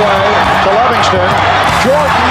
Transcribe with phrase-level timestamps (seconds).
[0.00, 0.32] away
[0.64, 1.28] to Livingston.
[1.84, 2.24] Jordan.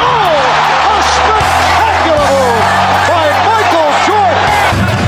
[0.00, 2.64] Oh, a spectacular move
[3.04, 4.48] by Michael Jordan.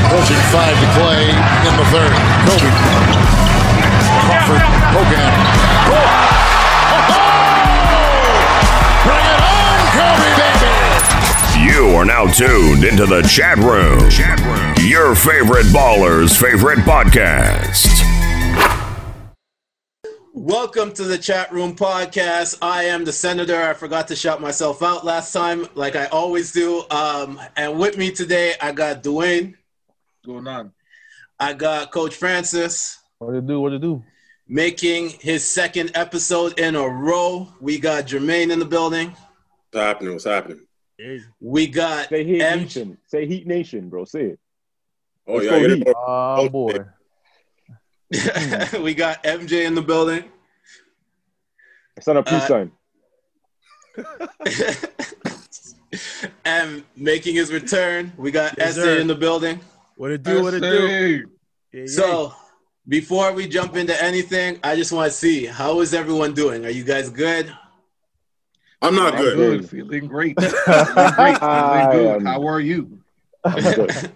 [0.05, 2.13] Approaching five to play in the third.
[2.45, 2.69] Kobe.
[4.27, 4.63] Crawford.
[4.93, 5.33] Hogan.
[5.89, 6.37] Oh!
[9.07, 10.77] Bring it on, Kobe, baby.
[11.65, 14.11] You are now tuned into the chat room.
[14.11, 14.75] Chat room.
[14.87, 17.96] Your favorite baller's favorite podcast.
[20.51, 22.59] Welcome to the chat room podcast.
[22.63, 23.61] I am the senator.
[23.61, 26.85] I forgot to shout myself out last time, like I always do.
[26.89, 29.57] Um, and with me today, I got Dewayne.
[30.25, 30.71] Going on.
[31.41, 33.61] I got Coach Francis What to do?
[33.61, 34.05] What to do?
[34.47, 37.49] making his second episode in a row.
[37.61, 39.09] We got Jermaine in the building.
[39.73, 40.13] What's happening?
[40.13, 40.61] What's happening?
[41.41, 42.99] We got Say Heat M- Nation.
[43.09, 44.05] Say Heat Nation, bro.
[44.05, 44.41] Say it.
[45.27, 45.89] Oh Let's yeah, go I Heat.
[45.97, 46.85] Oh boy.
[48.85, 50.23] we got MJ in the building.
[51.97, 52.73] It's not a peace Uh, sign.
[56.45, 59.61] and making his return, we got Yes, SA in the building.
[59.97, 60.43] What it do?
[60.43, 61.27] What it do?
[61.73, 61.87] Yeah, yeah.
[61.87, 62.35] So,
[62.87, 66.67] before we jump into anything, I just want to see how is everyone doing?
[66.67, 67.53] Are you guys good?
[68.83, 69.37] I'm not I'm good.
[69.37, 69.71] Good.
[69.71, 70.39] Feeling great.
[70.41, 71.39] Feeling great.
[71.39, 72.23] Feeling good.
[72.27, 72.99] How are you?
[73.43, 74.13] I'm good.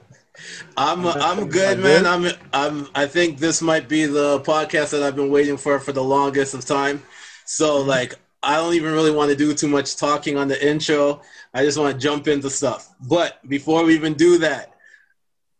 [0.76, 2.06] I'm I'm good, man.
[2.06, 5.92] I'm I'm I think this might be the podcast that I've been waiting for for
[5.92, 7.02] the longest of time.
[7.50, 11.20] So like I don't even really want to do too much talking on the intro.
[11.52, 12.88] I just want to jump into stuff.
[13.08, 14.74] But before we even do that,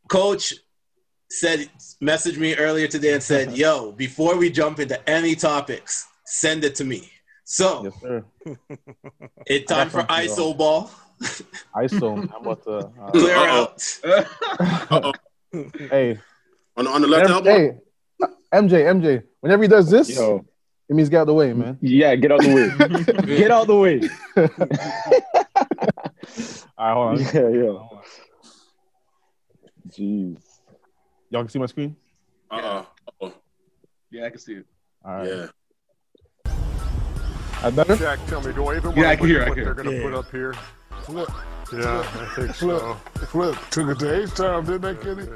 [0.09, 0.55] coach
[1.31, 1.69] said
[2.01, 6.77] messaged me earlier today and said, "Yo, before we jump into any topics, send it
[6.77, 7.11] to me."
[7.45, 8.23] So, Yes,
[9.47, 10.91] it's time for I got ISO ball.
[11.75, 12.19] ISO.
[12.33, 12.77] I'm about to.
[13.03, 13.63] Uh, Clear Uh-oh.
[13.63, 14.01] out.
[14.93, 15.13] Uh-oh.
[15.91, 16.19] hey,
[16.77, 17.51] On, on the left M- elbow.
[17.51, 17.73] hey,
[18.55, 19.23] MJ, MJ.
[19.41, 20.45] Whenever he does this, Yo.
[20.91, 21.79] It means get out the way, man.
[21.81, 23.37] Yeah, get out the way.
[23.39, 24.01] get out the way.
[26.77, 27.21] All right, hold on.
[27.21, 27.79] Yeah, yeah.
[29.89, 30.39] Jeez.
[31.31, 31.95] Y'all can see my screen.
[32.51, 32.83] Uh
[33.21, 33.33] oh.
[34.11, 34.67] Yeah, I can see it.
[35.05, 35.29] All right.
[35.29, 35.47] Yeah.
[37.63, 37.95] I better.
[37.97, 39.65] Jack, tell me, do I even Yeah, I want can to hear, I what can
[39.65, 39.85] they're hear.
[39.85, 40.03] going to Yeah.
[40.11, 40.55] put up here?
[41.03, 41.29] Flip,
[41.73, 42.95] Yeah, I think flip, so.
[43.27, 43.57] flip.
[43.71, 45.29] Took it to H time, didn't they, Kitty?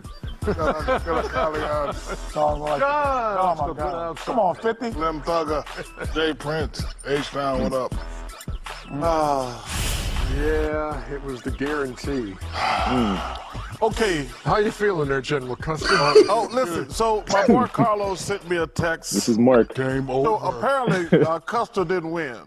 [2.32, 4.16] Song like, oh my God.
[4.18, 4.92] Come on, 50.
[4.92, 7.94] Slim Thugger, Jay Prince, H Town, what up?
[8.90, 12.34] Ah, yeah, it was the guarantee.
[13.82, 15.88] Okay, How you feeling there, General Custer?
[15.90, 19.12] oh, listen, so my boy Carlos sent me a text.
[19.12, 19.74] This is Mark.
[19.74, 22.38] Game So apparently, uh, Custer didn't win.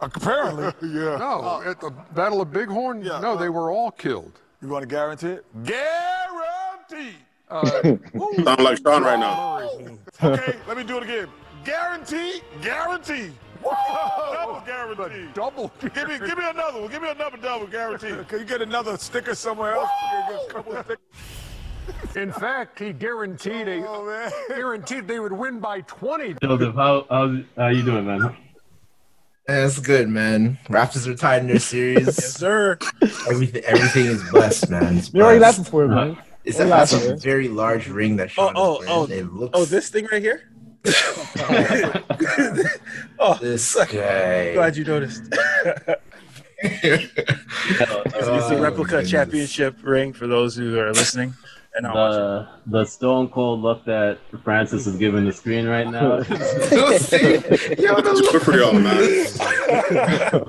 [0.00, 1.16] Apparently, yeah.
[1.16, 4.40] no, at the Battle of Bighorn, Yeah, no, uh, they were all killed.
[4.62, 5.44] You want to guarantee it?
[5.64, 7.16] Guarantee.
[8.44, 9.60] Sound like Sean right now.
[10.22, 11.28] Okay, let me do it again.
[11.64, 13.30] Guarantee, guarantee.
[13.62, 15.28] Double guarantee.
[15.34, 15.72] Double.
[15.80, 16.90] Give me, give me another one.
[16.90, 18.12] Give me another double guarantee.
[18.28, 19.88] Can you get another sticker somewhere else?
[20.10, 20.96] Can get a couple of?
[22.16, 24.30] In fact, he guaranteed a Oh man.
[24.48, 26.34] guaranteed they would win by 20.
[26.42, 28.36] Joseph, how how how you doing, man?
[29.48, 30.58] Eh, that's good, man.
[30.68, 32.06] Raptors are tied in their series.
[32.06, 32.78] yes, sir.
[33.28, 34.96] everything, everything is blessed, man.
[34.98, 36.18] It's You already laughing for it, man.
[36.44, 39.12] It's We're a, that's a very large ring that Oh, Sean oh, is oh, wearing.
[39.12, 39.14] Oh.
[39.26, 40.50] It looks oh, this thing right here.
[43.18, 44.54] oh, this guy.
[44.54, 45.22] glad you noticed.
[46.58, 49.10] it's the Oh, replica goodness.
[49.10, 51.34] championship ring for those who are listening
[51.76, 52.18] and not watching.
[52.20, 56.16] The the stone cold look that Francis is giving the screen right now.
[56.18, 60.46] Yo, the Good for y'all, man.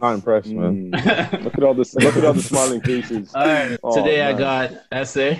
[0.00, 0.90] Not impressed, man.
[0.92, 1.44] Mm.
[1.44, 1.94] Look at all this.
[1.94, 3.34] Look at all the smiling faces.
[3.34, 4.70] All right, Oh, today I got
[5.06, 5.32] SA.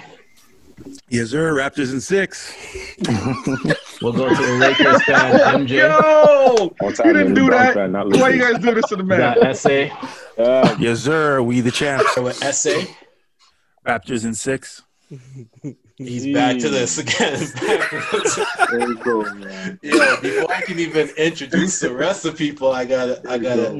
[1.09, 1.53] Yes, sir.
[1.55, 2.55] Raptors in six.
[4.03, 5.35] We'll go to the Lakers fan
[5.67, 5.79] MJ.
[5.79, 6.75] Yo!
[6.81, 7.75] What's You didn't do that.
[7.75, 9.39] fan, Why you guys do this to the man?
[9.41, 9.71] got SA.
[10.39, 11.41] Yeah, Yes, sir.
[11.43, 12.15] We the champs.
[12.15, 12.81] So with SA,
[13.87, 14.83] Raptors in six.
[15.97, 17.39] He's back to this again.
[18.71, 19.79] there you go, man.
[19.83, 23.71] Yo, before I can even introduce the rest of people, I gotta, I gotta.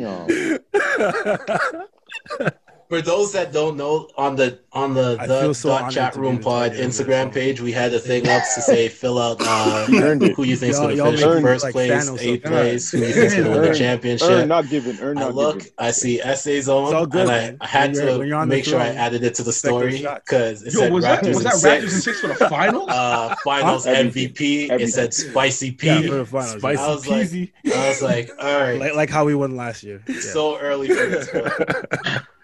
[2.89, 2.99] Damn.
[2.99, 6.73] For those that don't know, on the on the the so dot chat room pod
[6.73, 7.31] tight end of this Instagram song.
[7.33, 10.95] page, we had a thing up to say fill out uh, who you think's Y'all-
[10.97, 12.53] gonna finish in first like place, Thanos eighth up.
[12.53, 13.75] place, who you think's gonna win the Earn.
[13.75, 14.31] championship.
[14.31, 14.99] Earn, not given.
[15.01, 15.73] Earn, I look, given.
[15.79, 17.57] I see SA's on, It's all good, and.
[17.61, 19.35] I, I had When you're- when to you're on the make sure I added it
[19.35, 21.85] to the story because it Yo, said was that Raptors was that six.
[21.85, 22.89] Raptors in six for the finals?
[22.89, 24.71] uh, finals MVP.
[24.71, 25.87] It said Spicy P.
[25.89, 26.65] Yeah, for the finals.
[26.65, 27.33] I was like,
[27.75, 30.03] I was like, all right, Like, like how we won last year.
[30.21, 31.29] So early for this.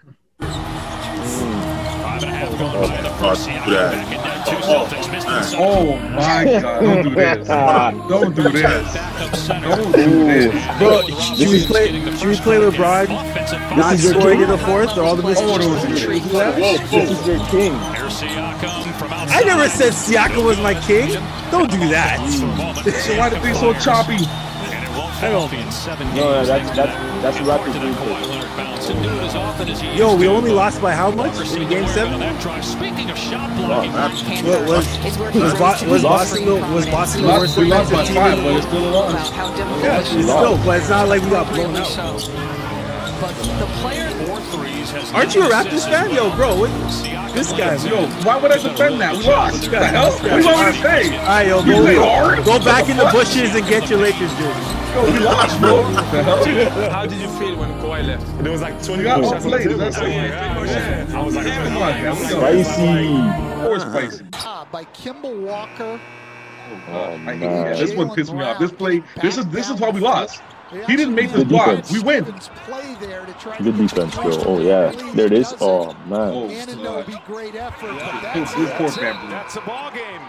[0.43, 0.73] but-
[4.65, 5.53] Oh, do that.
[5.57, 6.79] Oh my God!
[6.79, 7.47] Don't do this.
[7.47, 8.93] Don't do this.
[9.47, 10.77] Don't do this.
[10.77, 11.01] Bro,
[11.35, 11.87] should we play?
[12.17, 13.07] Should we play LeBron
[13.77, 14.43] not is your scoring king?
[14.43, 16.27] in the fourth or all the those are mistakes?
[16.27, 16.79] good.
[16.91, 17.73] This is your king.
[17.75, 21.13] I never said Siakam was my king.
[21.51, 22.19] Don't do that.
[23.05, 24.17] So why the thing so choppy?
[25.23, 25.49] I don't.
[26.15, 26.93] No, that's that's
[27.23, 27.95] that's the Raptors doing
[29.97, 32.19] Yo, we only lost by how much in game seven?
[34.43, 34.85] What was
[35.33, 38.55] was, Bo- was Boston the was Boston the Lost- worst We lost by five, but
[38.57, 39.31] it's still a loss.
[39.81, 41.87] Yeah, it's still, but it's not like we got blown out.
[44.93, 46.55] Aren't you a Raptors fan, yo, bro?
[46.59, 46.69] What,
[47.33, 49.17] this guy, Yo, why would I defend that?
[49.17, 49.61] We lost.
[49.63, 50.11] What the hell?
[50.11, 51.17] What do you want me to say?
[51.17, 54.31] All right, yo, You play go, go back in the bushes and get your Lakers
[54.35, 54.73] jersey.
[54.93, 55.81] Yo, we lost, bro.
[55.81, 56.91] What the hell?
[56.91, 58.43] How did you feel when Kawhi left?
[58.43, 59.67] There was like 20 We got shots on the outplayed.
[59.67, 59.77] table.
[59.79, 61.09] That's it.
[61.09, 62.15] Oh oh, I was like, Come on, man.
[62.15, 63.53] Spicy.
[63.53, 64.23] Of course, spicy.
[64.71, 65.99] by Kemba Walker.
[66.87, 67.39] Oh, I hate man.
[67.39, 67.77] that.
[67.77, 68.59] This one pissed me off.
[68.59, 69.01] This play.
[69.21, 70.41] This is this is why we lost.
[70.87, 71.67] He didn't make this Good block.
[71.67, 71.91] defense.
[71.91, 72.25] We win.
[72.25, 74.31] Play there to try to Good defense, bro.
[74.45, 75.53] Oh yeah, there it is.
[75.61, 76.19] Oh man.
[76.33, 79.03] Oh, Anunoby, great effort, but This that's this poor.
[79.03, 80.21] That's a ball game.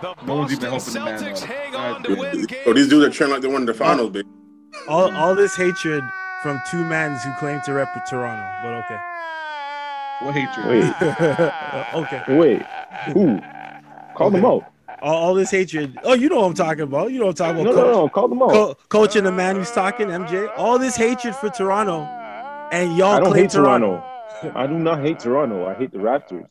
[0.00, 2.60] The No one's even helping the man hang on to win game.
[2.64, 4.28] So these dudes are trending like they won the finals, baby.
[4.88, 6.02] All, all this hatred
[6.42, 8.98] from two men who claim to rep Toronto, but okay.
[10.22, 10.66] What hatred?
[10.66, 10.84] Wait,
[11.94, 12.36] okay.
[12.36, 12.62] wait.
[13.12, 13.40] Who?
[14.16, 14.69] Call them out.
[15.02, 15.98] All, all this hatred.
[16.04, 17.12] Oh, you know what I'm talking about.
[17.12, 17.74] You know what I'm talking about.
[17.74, 17.92] no, coach.
[17.92, 18.08] no.
[18.08, 18.50] Call them out.
[18.50, 20.50] Co- coach and the man who's talking, MJ.
[20.56, 22.02] All this hatred for Toronto,
[22.72, 24.02] and y'all I don't claim hate Toronto.
[24.40, 24.58] Toronto.
[24.58, 25.66] I do not hate Toronto.
[25.66, 26.48] I hate the Raptors.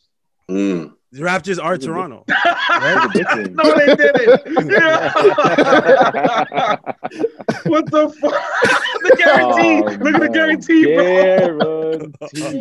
[0.50, 0.94] Mm.
[1.11, 2.23] The Raptors are Toronto.
[2.27, 4.69] That's a no, they didn't.
[4.69, 5.11] Yeah.
[7.65, 8.31] what the fuck?
[9.01, 9.81] the guarantee.
[9.81, 11.97] Oh, Look at the guarantee, bro.
[12.19, 12.59] Guarantee.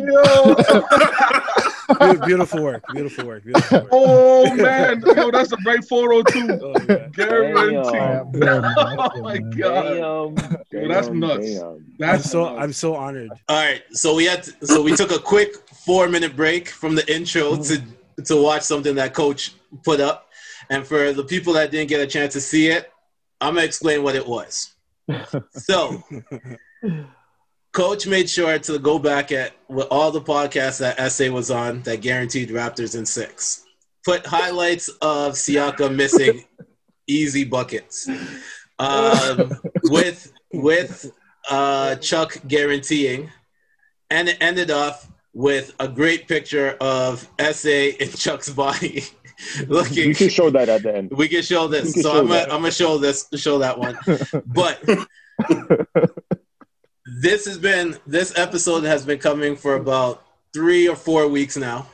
[2.09, 2.25] Yo.
[2.25, 2.83] Beautiful work.
[2.91, 3.43] Beautiful work.
[3.43, 3.89] Beautiful work.
[3.91, 6.59] Oh man, yo, that's a right photo too.
[6.59, 7.07] Oh, yeah.
[7.09, 8.39] Guarantee.
[8.39, 8.65] Damn.
[8.65, 9.97] Oh my god, Damn.
[9.97, 11.53] Yo, that's nuts.
[11.53, 11.65] damn.
[11.65, 12.63] I'm that's so nuts.
[12.63, 13.29] I'm so honored.
[13.47, 16.95] All right, so we had to, so we took a quick four minute break from
[16.95, 17.98] the intro to mm-hmm.
[18.25, 20.29] To watch something that Coach put up,
[20.69, 22.91] and for the people that didn't get a chance to see it,
[23.41, 24.73] I'm gonna explain what it was.
[25.53, 26.03] So,
[27.71, 31.81] Coach made sure to go back at with all the podcasts that SA was on
[31.83, 33.65] that guaranteed Raptors in six.
[34.05, 36.45] Put highlights of Siakam missing
[37.07, 38.07] easy buckets,
[38.77, 39.51] um,
[39.83, 41.11] with with
[41.49, 43.31] uh, Chuck guaranteeing,
[44.09, 49.03] and it ended off with a great picture of SA in Chuck's body,
[49.67, 50.09] looking.
[50.09, 51.11] We can show that at the end.
[51.11, 51.93] We can show this.
[51.93, 52.41] can So show I'm gonna.
[52.43, 53.97] I'm gonna show this, show that one.
[54.45, 54.83] But
[57.21, 60.23] this has been this episode has been coming for about
[60.53, 61.87] three or four weeks now.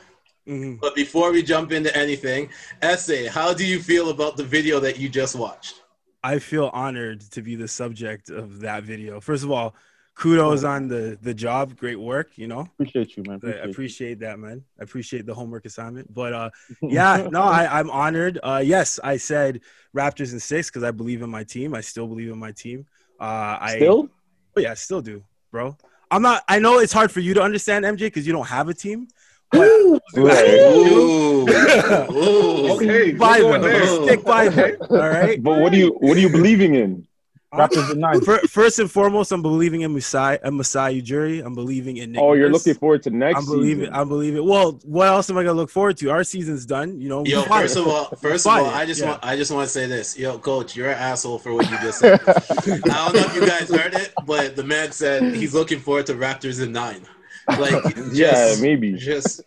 [0.46, 0.80] Mhm.
[0.80, 2.50] But before we jump into anything,
[2.80, 5.82] SA, how do you feel about the video that you just watched?
[6.22, 9.20] I feel honored to be the subject of that video.
[9.20, 9.74] First of all,
[10.16, 11.76] kudos on the the job.
[11.76, 12.36] Great work.
[12.36, 13.40] You know, Appreciate you, man.
[13.44, 14.26] I Appreciate you.
[14.26, 14.64] that, man.
[14.80, 16.12] I appreciate the homework assignment.
[16.12, 16.50] But uh,
[16.82, 18.40] yeah, no, I, I'm honored.
[18.42, 19.60] Uh, yes, I said
[19.94, 21.74] Raptors in six because I believe in my team.
[21.74, 22.86] I still believe in my team.
[23.20, 24.08] Uh, I Still?
[24.56, 25.22] Oh, yeah, I still do,
[25.52, 25.76] bro.
[26.10, 26.42] I'm not.
[26.48, 29.08] I know it's hard for you to understand MJ because you don't have a team.
[29.52, 29.70] But
[30.14, 30.60] Right.
[30.60, 31.46] Ooh.
[31.46, 31.46] Ooh.
[32.76, 34.04] Okay, stick by we're them.
[34.04, 34.76] Stick by them.
[34.90, 35.42] All right.
[35.42, 37.06] But what do you what are you believing in?
[37.54, 38.20] Raptors in nine.
[38.20, 41.44] First and foremost, I'm believing in Masai, uh, Masai Ujiri.
[41.44, 42.20] I'm believing in Nick.
[42.20, 43.84] Oh, you're looking forward to next I'm believing.
[43.84, 43.94] season.
[43.94, 44.44] I believe it.
[44.44, 46.10] Well, what else am I gonna look forward to?
[46.10, 47.00] Our season's done.
[47.00, 47.24] You know.
[47.24, 49.10] Yo, first of all, first of all, I just yeah.
[49.10, 50.18] want I just want to say this.
[50.18, 52.20] Yo, coach, you're an asshole for what you just said.
[52.26, 56.06] I don't know if you guys heard it, but the man said he's looking forward
[56.06, 57.02] to Raptors in nine.
[57.48, 59.40] Like, just, yeah, maybe, just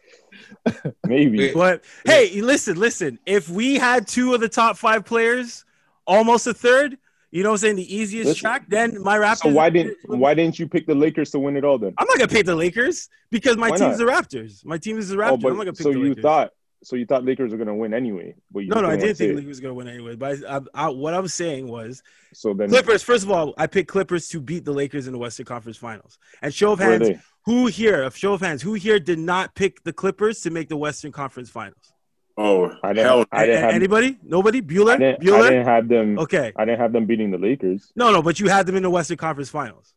[1.06, 1.52] maybe.
[1.54, 3.20] But hey, listen, listen.
[3.26, 5.66] If we had two of the top five players,
[6.08, 6.98] almost a third,
[7.32, 8.42] you know, what I'm saying the easiest Listen.
[8.42, 9.38] track, then my Raptors.
[9.38, 11.94] So why didn't why didn't you pick the Lakers to win it all then?
[11.98, 13.98] I'm not gonna pick the Lakers because my team's not?
[13.98, 14.66] the Raptors.
[14.66, 15.44] My team is the oh, Raptors.
[15.44, 17.76] Oh, I'm not gonna pick so the you thought so you thought Lakers were gonna
[17.76, 19.36] win anyway, but you No, no, I didn't think it.
[19.36, 20.16] Lakers was gonna win anyway.
[20.16, 22.02] But I, I, I, what I was saying was
[22.34, 23.04] So then Clippers.
[23.04, 26.18] First of all, I picked Clippers to beat the Lakers in the Western Conference Finals.
[26.42, 27.10] And show of hands,
[27.46, 30.70] who here, a show of hands, who here did not pick the Clippers to make
[30.70, 31.94] the Western Conference Finals?
[32.42, 33.26] Oh, I didn't, hell.
[33.34, 34.18] I didn't have anybody?
[34.24, 34.60] Nobody?
[34.60, 34.98] I Bueller?
[34.98, 36.18] didn't, I didn't have them.
[36.18, 36.54] Okay.
[36.56, 37.92] I didn't have them beating the Lakers.
[37.98, 39.94] No, no, but you had them in the Western Conference Finals.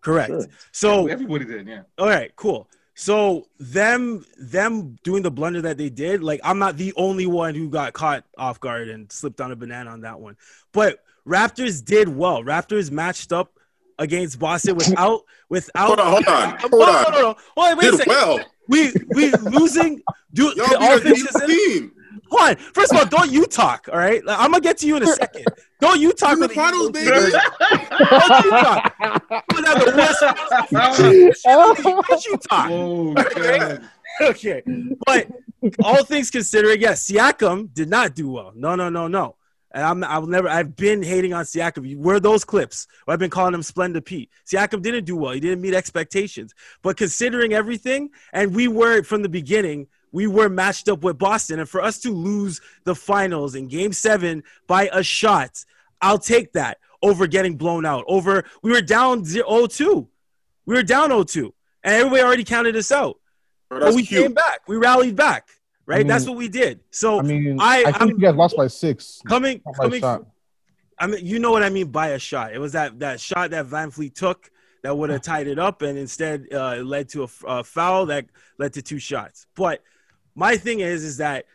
[0.00, 0.30] Correct.
[0.30, 0.46] Sure.
[0.72, 1.82] So everybody did, yeah.
[1.98, 2.66] all right, cool.
[2.94, 7.54] So them them doing the blunder that they did, like I'm not the only one
[7.54, 10.36] who got caught off guard and slipped on a banana on that one.
[10.72, 12.42] But Raptors did well.
[12.42, 13.52] Raptors matched up
[13.98, 17.02] against Boston without without Hold on, hold on, hold No, on.
[17.04, 17.36] no, no, no.
[17.56, 18.10] Wait, wait a Did second.
[18.10, 18.40] well.
[18.68, 20.02] We we losing
[20.32, 21.92] do Y'all all beat a things considered- team.
[22.30, 22.56] hold on.
[22.74, 24.24] First of all, don't you talk, all right?
[24.24, 25.46] Like, I'm gonna get to you in a second.
[25.80, 27.08] Don't you talk In the finals, baby.
[27.10, 28.94] Don't you talk.
[29.00, 31.42] You have the worst-
[32.08, 32.70] Don't you talk.
[32.70, 33.82] Oh, God.
[34.20, 34.62] okay.
[35.06, 35.26] But
[35.82, 38.52] all things considering, yes, Siakam did not do well.
[38.54, 39.36] No, no, no, no.
[39.74, 41.96] And I'm I'll never I've been hating on Siakam.
[41.96, 42.86] Where are those clips?
[43.08, 44.30] I've been calling him Splendid Pete.
[44.46, 45.32] Siakam didn't do well.
[45.32, 46.54] He didn't meet expectations.
[46.82, 51.58] But considering everything, and we were from the beginning, we were matched up with Boston.
[51.58, 55.64] And for us to lose the finals in game seven by a shot,
[56.02, 58.04] I'll take that over getting blown out.
[58.06, 60.06] Over we were down 0-2.
[60.66, 61.50] We were down 0-2.
[61.84, 63.18] And everybody already counted us out.
[63.68, 64.22] Bro, But we cute.
[64.22, 64.60] came back.
[64.68, 65.48] We rallied back.
[65.86, 65.96] Right?
[65.96, 66.80] I mean- That's what we did.
[66.90, 69.20] So I mean, I, I, think I'm you guys lost by six.
[69.26, 70.26] coming by coming shot.
[70.98, 72.52] I mean, you know what I mean by a shot.
[72.52, 74.50] It was that that shot that VanVleet took
[74.82, 78.26] that would have tied it up, and instead uh, it led to a foul that
[78.58, 79.46] led to two shots.
[79.56, 79.82] But
[80.34, 81.46] my thing is, is that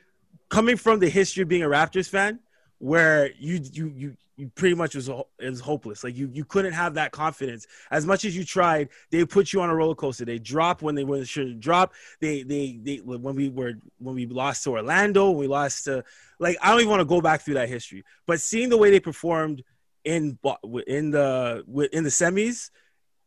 [0.49, 2.39] coming from the history of being a Raptors fan,
[2.79, 6.03] where you you you you pretty much was was hopeless.
[6.03, 8.89] Like you you couldn't have that confidence as much as you tried.
[9.09, 10.25] They put you on a roller coaster.
[10.25, 11.93] They drop when they were shouldn't drop.
[12.21, 16.03] They they they when we were when we lost to Orlando, we lost to
[16.39, 18.03] like I don't even want to go back through that history.
[18.27, 19.63] But seeing the way they performed
[20.05, 20.37] in
[20.85, 22.69] in the in the semis,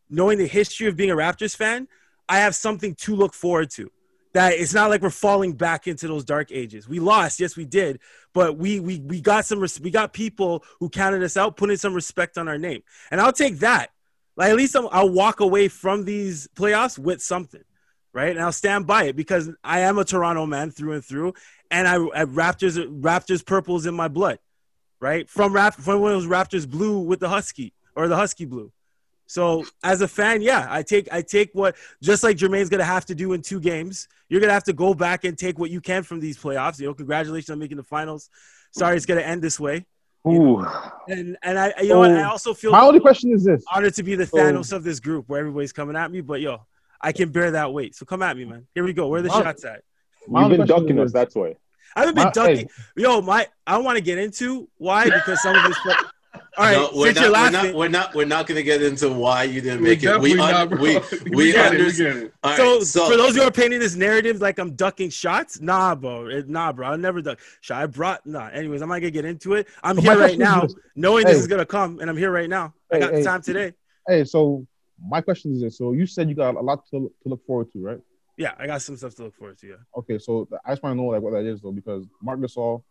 [0.09, 1.89] knowing the history of being a Raptors fan,
[2.29, 3.91] I have something to look forward to.
[4.33, 6.89] That it's not like we're falling back into those dark ages.
[6.89, 7.99] We lost, yes, we did,
[8.33, 11.77] but we we we got some res- we got people who counted us out, putting
[11.77, 13.91] some respect on our name, and I'll take that.
[14.37, 17.63] Like at least I'm, I'll walk away from these playoffs with something,
[18.13, 18.31] right?
[18.31, 21.35] And I'll stand by it because I am a Toronto man through and through,
[21.71, 24.39] and I, I Raptors Raptors purples in my blood,
[25.01, 25.29] right?
[25.29, 28.73] From Rap from when it was Raptors blue with the Husky or the Husky blue.
[29.31, 33.07] So as a fan, yeah, I take I take what just like Jermaine's gonna have
[33.07, 34.09] to do in two games.
[34.29, 36.81] You're gonna have to go back and take what you can from these playoffs.
[36.81, 38.29] You know, congratulations on making the finals.
[38.73, 39.87] Sorry, it's gonna end this way.
[40.27, 40.67] Ooh.
[41.07, 43.95] And and I you know what, I also feel My only question is this: honored
[43.95, 44.79] to be the So- Thanos oh.
[44.79, 46.67] of this group where everybody's coming at me, but yo,
[47.01, 47.95] I can bear that weight.
[47.95, 48.67] So come at me, man.
[48.75, 49.07] Here we go.
[49.07, 49.85] Where are the My- shots at?
[50.27, 51.13] You've been question ducking us.
[51.13, 51.55] That's why.
[51.95, 52.69] I haven't been My- ducking.
[52.97, 55.79] Yo, my I don't want to get into why because some of this.
[56.61, 57.75] All right, no, we're since not, you're we're not.
[57.75, 58.15] We're not.
[58.15, 60.21] We're not going to get into why you didn't We're make it.
[60.21, 60.79] We un- not, bro.
[60.79, 62.15] we We we get it, we understand.
[62.15, 62.35] get it.
[62.45, 65.63] All right, so, so for those who are painting this narrative like I'm ducking shots,
[65.63, 67.83] nah, bro, It- nah, bro, I never duck shot.
[67.83, 68.49] I brought nah.
[68.49, 69.69] Anyways, I'm not gonna get into it.
[69.83, 70.75] I'm So here right now, this.
[70.95, 72.75] knowing this is gonna come, and I'm here right now.
[72.93, 73.23] I got hey.
[73.23, 73.73] time today.
[74.07, 74.67] Hey, so
[75.03, 77.73] my question is this: so you said you got a lot to, to look forward
[77.73, 78.01] to, right?
[78.37, 79.67] Yeah, I got some stuff to look forward to.
[79.67, 79.75] Yeah.
[79.97, 82.83] Okay, so I just want to know like what that is though, because Marc Gasol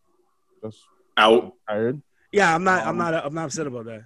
[0.63, 0.79] just
[1.17, 1.53] Out.
[1.67, 2.01] tired.
[2.31, 2.83] Yeah, I'm not.
[2.83, 3.25] I'm Um, not.
[3.25, 4.03] I'm not upset about that.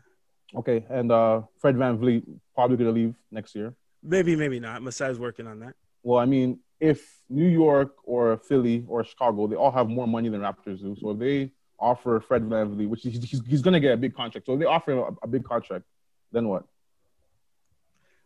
[0.56, 2.24] Okay, and uh Fred VanVleet
[2.56, 3.74] probably gonna leave next year.
[4.04, 4.82] Maybe, maybe not.
[4.82, 5.74] Masai's working on that.
[6.04, 7.00] Well, I mean, if
[7.30, 10.96] New York or Philly or Chicago, they all have more money than Raptors do.
[11.00, 14.46] So if they offer Fred VanVleet, which he's, he's, he's gonna get a big contract.
[14.46, 15.86] So if they offer him a, a big contract,
[16.32, 16.64] then what?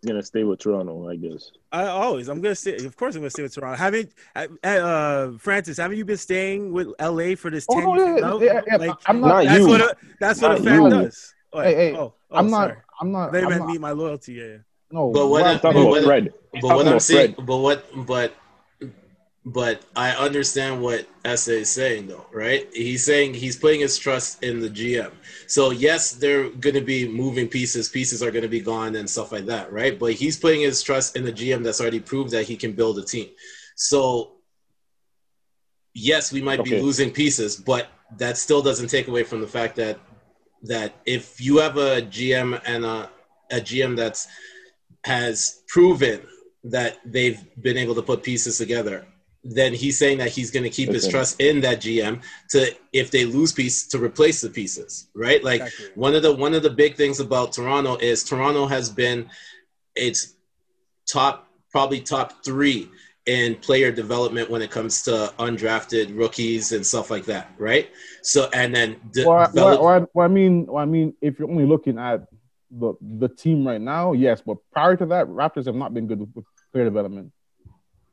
[0.07, 1.51] He's gonna stay with Toronto, I guess.
[1.73, 2.29] I always.
[2.29, 2.77] I'm gonna stay.
[2.77, 3.75] Of course, I'm gonna stay with Toronto.
[3.77, 4.13] Haven't
[4.63, 5.75] uh, Francis?
[5.77, 8.07] Haven't you been staying with LA for this Oh, ten no, years?
[8.21, 8.41] yeah, No?
[8.41, 9.67] yeah, yeah, Like, I'm not- Not that's you.
[9.67, 10.89] what a, that's what a fan you.
[10.89, 11.33] does.
[11.51, 12.77] Oh, Hey, hey, oh, oh, I'm not.
[13.01, 13.33] I'm not.
[13.33, 14.33] They I'm meant not meet my loyalty.
[14.33, 14.57] Yeah, yeah.
[14.91, 15.41] no, But what?
[15.41, 16.33] what I, I'm I'm talking but about Fred.
[16.61, 18.33] but what I'm saying, but what, but,
[19.47, 22.67] but I understand what SA is saying though, right?
[22.73, 25.11] He's saying he's putting his trust in the GM.
[25.47, 27.87] So yes, they're going to be moving pieces.
[27.87, 29.97] Pieces are going to be gone and stuff like that, right?
[29.97, 32.99] But he's putting his trust in the GM that's already proved that he can build
[32.99, 33.29] a team.
[33.77, 34.33] So
[35.93, 37.87] yes, we might be losing pieces, but
[38.17, 39.97] that still doesn't take away from the fact that
[40.63, 43.09] that if you have a GM and a,
[43.49, 44.27] a GM that's
[45.05, 46.19] has proven
[46.65, 49.05] that they've been able to put pieces together,
[49.49, 53.11] then he's saying that he's going to keep his trust in that GM to if
[53.11, 55.43] they lose piece to replace the pieces, right?
[55.43, 55.87] Like Exactly.
[55.95, 59.29] one of the one of the big things about Toronto is Toronto has been
[59.95, 60.35] its
[61.07, 62.89] top probably top 3
[63.25, 67.89] in player development when it comes to undrafted rookies and stuff like that, right?
[68.21, 71.13] So and then de- Well, I- develop- well, I- well, I mean, well, I mean,
[71.21, 72.27] if you're only looking at
[72.71, 76.19] the the team right now, yes, but prior to that, Raptors have not been good
[76.19, 77.31] with, with player development.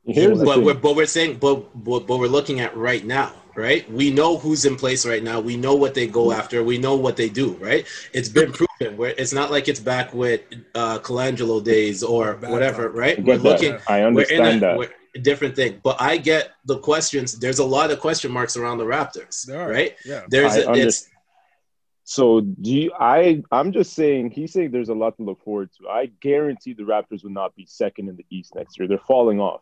[0.07, 3.89] Here's but we're but we're saying but, but but we're looking at right now, right?
[3.91, 5.39] We know who's in place right now.
[5.39, 6.63] We know what they go after.
[6.63, 7.85] We know what they do, right?
[8.13, 8.97] It's been proven.
[8.97, 10.41] Where it's not like it's back with
[10.75, 13.21] uh Colangelo days or whatever, right?
[13.23, 13.77] We're looking.
[13.87, 14.77] I We're in understand a, that.
[14.77, 17.39] we're, different thing, but I get the questions.
[17.39, 19.95] There's a lot of question marks around the Raptors, There right?
[20.05, 20.23] Yeah.
[20.27, 21.09] There's I a, it's.
[22.03, 23.41] So do you, I?
[23.51, 24.31] I'm just saying.
[24.31, 25.89] He's saying there's a lot to look forward to.
[25.89, 28.87] I guarantee the Raptors will not be second in the East next year.
[28.87, 29.61] They're falling off.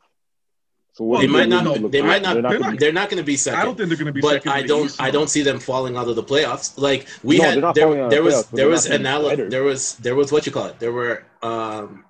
[0.93, 1.65] So what they might not.
[1.65, 2.07] look They like?
[2.07, 2.33] might not.
[2.33, 3.59] They're They're gonna not, going to be second.
[3.59, 4.51] I don't think they're going to be but second.
[4.51, 4.85] I don't.
[4.85, 6.77] East, I don't see them falling out of the playoffs.
[6.77, 9.63] Like we No, had there, falling out of there was there was not anal- there
[9.63, 10.79] was there was what you call it.
[10.79, 12.05] There were um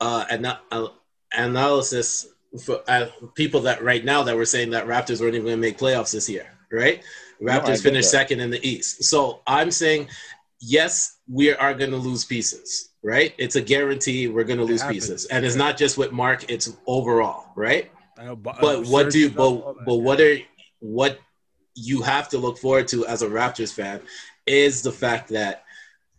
[0.00, 0.88] uh ana- uh,
[1.32, 2.26] analysis
[2.62, 5.60] for uh, people that right now that were saying that Raptors weren't even going to
[5.60, 6.46] make playoffs this year.
[6.70, 7.02] Right?
[7.40, 8.18] Raptors get finished that.
[8.18, 9.04] second in the East.
[9.04, 10.08] So I'm saying
[10.60, 12.90] yes, we are going to lose pieces.
[13.04, 13.34] Right?
[13.38, 15.06] It's a guarantee we're going to lose happens.
[15.08, 16.48] pieces, and it's not just with Marc.
[16.50, 17.46] It's overall.
[17.56, 17.90] Right?
[18.18, 20.38] Know, but, but what do you Serge does all but, but what are
[20.78, 21.18] what
[21.74, 24.00] you have to look forward to as a Raptors fan
[24.46, 25.64] is the fact that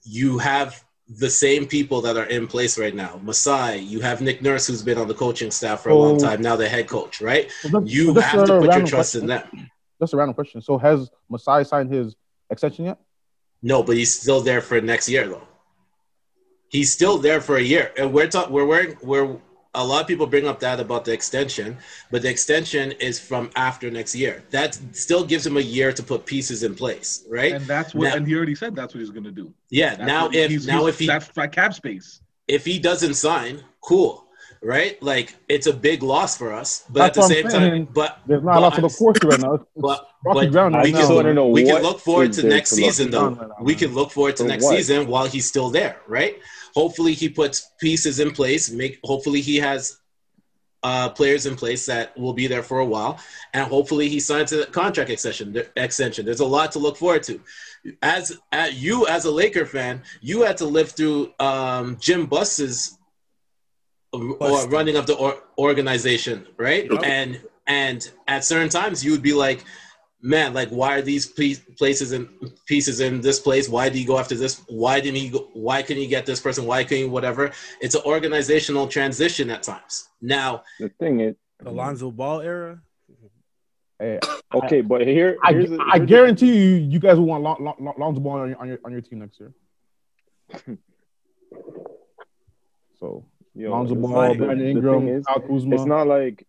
[0.03, 3.19] you have the same people that are in place right now.
[3.23, 6.19] Masai, you have Nick Nurse who's been on the coaching staff for a long oh.
[6.19, 7.51] time, now the head coach, right?
[7.61, 9.51] So that- You have to put your random trust in question.
[9.57, 9.69] them.
[9.99, 10.61] That's a random question.
[10.61, 12.15] So has Masai signed his
[12.49, 12.99] extension yet?
[13.61, 15.47] No, but he's still there for next year though.
[16.73, 17.91] He's still there for a year.
[17.97, 19.37] And we're talking we're wearing we're
[19.75, 21.77] a lot of people bring up that about the extension,
[22.11, 24.43] but the extension is from after next year.
[24.51, 27.53] That still gives him a year to put pieces in place, right?
[27.53, 29.51] And that's what, Now- and he already said that's what he's going to do.
[29.69, 29.95] Yeah.
[29.95, 32.21] That's now if he's- now he's- if he that's cap space.
[32.47, 34.25] if he doesn't sign, cool,
[34.63, 35.01] right?
[35.03, 37.85] Like it's a big loss for us, but That's at the same saying.
[37.85, 39.53] time, but There's not but a lot to I'm- look forward to right now.
[39.55, 40.73] It's, it's but, but ground.
[40.75, 40.97] we right I now.
[40.99, 43.35] just wanna can know we can look forward to next season though.
[43.35, 43.63] forward to?
[43.63, 44.75] We can look forward to For next what?
[44.77, 46.37] season while he's still there, right?
[46.75, 48.69] Hopefully he puts pieces in place.
[48.71, 49.97] Make hopefully he has
[50.81, 53.17] uh, players in place that will be there for a while,
[53.53, 55.55] and hopefully he signs a contract extension.
[55.77, 56.25] Extension.
[56.25, 57.39] There's a lot to look forward to.
[58.01, 62.97] As at you as a Laker fan, you had to live through um, Jim Buss's
[64.13, 66.89] or running of the or- organization, right?
[66.91, 67.01] Yep.
[67.03, 69.63] And and at certain times you would be like,
[70.21, 72.27] man, like why are these pe- places and
[72.65, 73.67] pieces in this place?
[73.69, 74.61] Why did he go after this?
[74.67, 75.47] Why didn't he go?
[75.53, 76.65] Why couldn't he get this person?
[76.65, 77.51] Why couldn't he whatever?
[77.81, 80.09] It's an organizational transition at times.
[80.21, 82.81] Now, The thing is, the Lonzo Ball era.
[83.99, 84.19] Hey,
[84.53, 87.43] okay, but here, I, here's the- I here's the- guarantee you, you guys will want
[87.43, 89.53] Lon- Lon- Lonzo Ball on your, on your on your team next year.
[92.99, 95.75] So Yo, Lonzo it's Ball, not- the- Brandon Ingram, thing is, Kyle Kuzma.
[95.75, 96.47] It's not like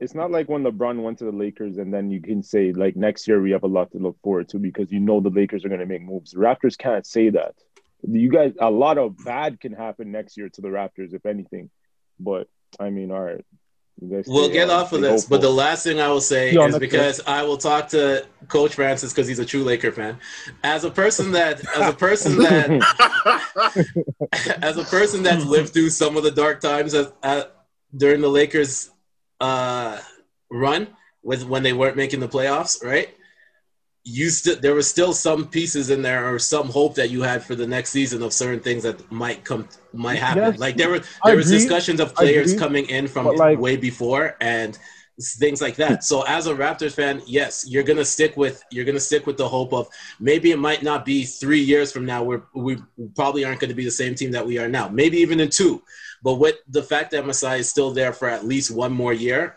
[0.00, 2.94] it's not like when LeBron went to the Lakers and then you can say like
[2.94, 5.64] next year we have a lot to look forward to because you know the Lakers
[5.64, 6.30] are going to make moves.
[6.30, 7.56] The Raptors can't say that.
[8.06, 11.68] You guys, a lot of bad can happen next year to the Raptors if anything.
[12.20, 12.46] But
[12.78, 13.44] I mean, all right.
[14.00, 16.66] We'll get uh, off of stay this, but the last thing I will say Yeah,
[16.66, 20.18] is that's because I will talk to Coach Francis because he's a true Laker fan.
[20.62, 22.70] As a person that, as a person that,
[24.62, 27.54] as a person that's lived through some of the dark times at, at,
[27.96, 28.90] during the Lakers
[29.40, 29.98] uh,
[30.50, 30.88] run
[31.22, 33.08] with when they weren't making the playoffs, right?
[34.10, 37.40] You still there was still some pieces in there or some hope that you had
[37.42, 40.44] for the next season of certain things that might come might happen.
[40.44, 41.58] Yes, like there were I there was agree.
[41.58, 42.58] discussions of players agree.
[42.64, 44.78] coming in from like- way before and
[45.42, 46.04] things like that.
[46.04, 49.48] So as a Raptors fan, yes, you're gonna stick with you're gonna stick with the
[49.48, 49.88] hope of
[50.20, 52.78] maybe it might not be three years from now where we
[53.14, 54.88] probably aren't going to be the same team that we are now.
[54.88, 55.82] Maybe even in two.
[56.22, 59.56] But with the fact that Masai is still there for at least one more year,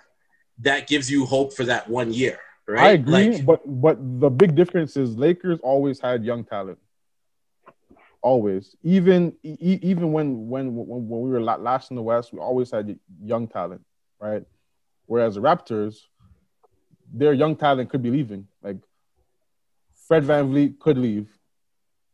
[0.59, 2.39] that gives you hope for that one year,
[2.71, 2.81] right?
[2.81, 6.79] I agree, Like, but but the big difference is Lakers always had young talent.
[8.23, 12.39] Always, even e- even when when when, when we were last in the West, we
[12.39, 13.81] always had young talent,
[14.19, 14.43] right?
[15.07, 15.95] Whereas the Raptors,
[17.11, 18.47] their young talent could be leaving.
[18.61, 18.77] Like
[20.07, 21.27] Fred VanVleet could leave,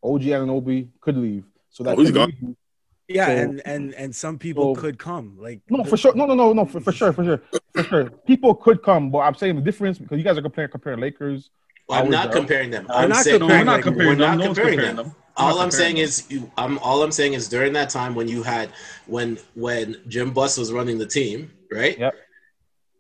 [0.01, 1.43] OG Anunoby could leave.
[1.69, 2.55] So oh, that Oh, he's could gone.
[3.09, 3.15] Leave.
[3.15, 5.37] Yeah, So- and and and some people so- could come.
[5.39, 6.13] Like No, for sure.
[6.15, 6.97] No, no, no, no, for, for mm-hmm.
[6.97, 7.41] sure, for sure,
[7.73, 8.09] for sure.
[8.25, 11.49] People could come, but I'm saying the difference because you guys are comparing comparing Lakers.
[11.89, 12.35] I'm not Jones.
[12.35, 12.85] comparing them.
[12.89, 13.83] I'm not saying comparing we're not them.
[13.83, 14.19] comparing we're them.
[14.19, 15.05] not No comparing comparing them.
[15.07, 15.15] them.
[15.39, 18.13] We're All I'm saying comparing is, you, I'm all I'm saying is during that time
[18.15, 18.71] when you had
[19.05, 21.97] when when Jim Buss was running the team, right?
[21.97, 22.13] Yep.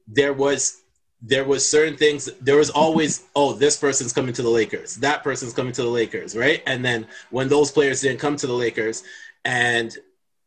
[0.07, 0.83] There was
[1.21, 2.29] there was certain things.
[2.41, 5.89] There was always, oh, this person's coming to the Lakers, that person's coming to the
[5.89, 6.61] Lakers, right?
[6.67, 9.03] And then when those players didn't come to the Lakers,
[9.47, 9.89] and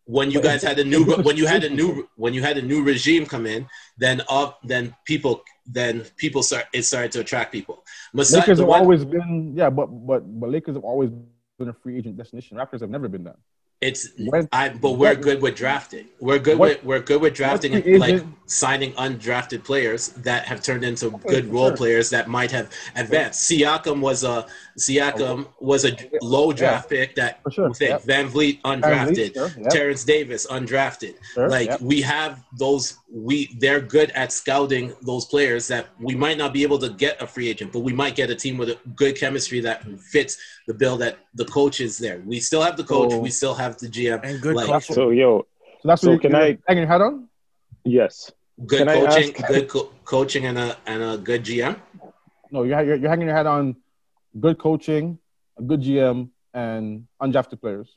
[0.05, 2.63] when you guys had a new when you had a new when you had a
[2.63, 5.35] new regime come in, then up then people
[5.67, 7.77] then people start it started to attract people.
[8.13, 11.11] Masai, Lakers have one- always been, yeah, but but but Lakers have always
[11.59, 12.57] been a free agent destination.
[12.57, 13.37] Raptors have never been that.
[13.89, 16.07] It's When- I, but we're what- good with drafting.
[16.21, 20.45] We're good what- with we're good with drafting and like agent- signing undrafted players that
[20.51, 21.77] have turned into Okay, good role sure.
[21.83, 23.39] players that might have advanced.
[23.51, 24.37] Siakam was a
[24.81, 27.90] Siakam oh, was a low draft pick that For sure, thing.
[27.90, 28.03] yep.
[28.03, 29.14] VanVleet Van undrafted.
[29.14, 29.71] Vliet, sure, yep.
[29.71, 31.14] Terrence Davis undrafted.
[31.35, 31.81] Sure, like yep.
[31.81, 36.62] we have those we they're good at scouting those players that we might not be
[36.62, 39.16] able to get a free agent, but we might get a team with a good
[39.16, 42.23] chemistry that fits the bill that the coach is there.
[42.25, 44.83] We still have the coach, So- we still have the GM and good like.
[44.83, 45.47] So yo,
[45.83, 47.29] So that's So what can you're I- hanging your hat on.
[47.85, 48.33] yes,
[48.66, 51.77] Good Can coaching, good co- coaching, and a and a good GM.
[52.51, 53.77] No, you're, you're, you're hanging your head on
[54.38, 55.19] good coaching,
[55.59, 57.88] a good GM, and undrafted players.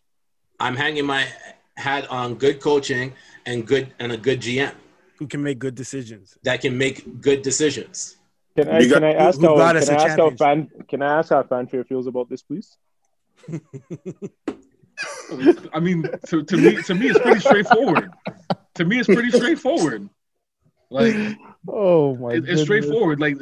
[0.59, 1.27] I'm hanging my
[1.75, 3.13] hat on good coaching
[3.45, 4.73] and good and a good GM
[5.19, 6.37] Who can make good decisions?
[6.43, 8.17] that can make good decisions.
[8.55, 11.17] Can I You got- can I ask how can I ask how fan can I
[11.19, 12.77] ask how fanfare feels about this, please?
[15.73, 18.11] I mean, to, to me, to me, it's pretty straightforward.
[18.75, 20.07] to me, it's pretty straightforward.
[20.91, 21.15] Like
[21.67, 22.33] Oh my!
[22.33, 23.19] it, it's straightforward.
[23.19, 23.37] Like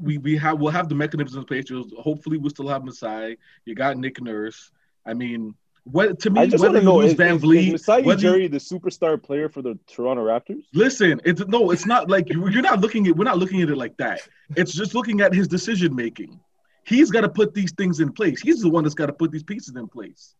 [0.00, 1.66] we we have we'll have the mechanisms in place.
[1.98, 3.36] Hopefully, we'll still have Masai.
[3.64, 4.70] You got Nick Nurse.
[5.04, 5.54] I mean,
[5.84, 8.38] what to me, I just whether want to you know is, VanVleet, is Masai whether
[8.38, 10.64] you- the superstar player for the Toronto Raptors?
[10.74, 13.16] Listen, it's no, it's not like you- you're not looking at.
[13.16, 14.20] We're not looking at it like that.
[14.56, 16.40] It's just looking at his decision making.
[16.84, 18.40] He's got to put these things in place.
[18.40, 20.34] He's the one that's got to put these pieces in place.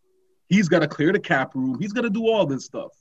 [0.49, 1.77] He's got to clear the cap room.
[1.81, 2.93] He's got to do all this stuff.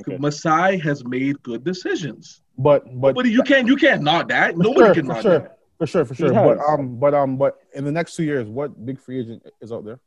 [0.00, 0.16] Okay.
[0.16, 2.40] Masai has made good decisions.
[2.56, 4.56] But but Nobody, you can't, you can't knock that.
[4.56, 5.58] Nobody sure, can knock sure, that.
[5.82, 6.32] For sure, for sure.
[6.32, 9.72] But um, but um, but in the next two years, what big free agent is
[9.72, 9.98] out there?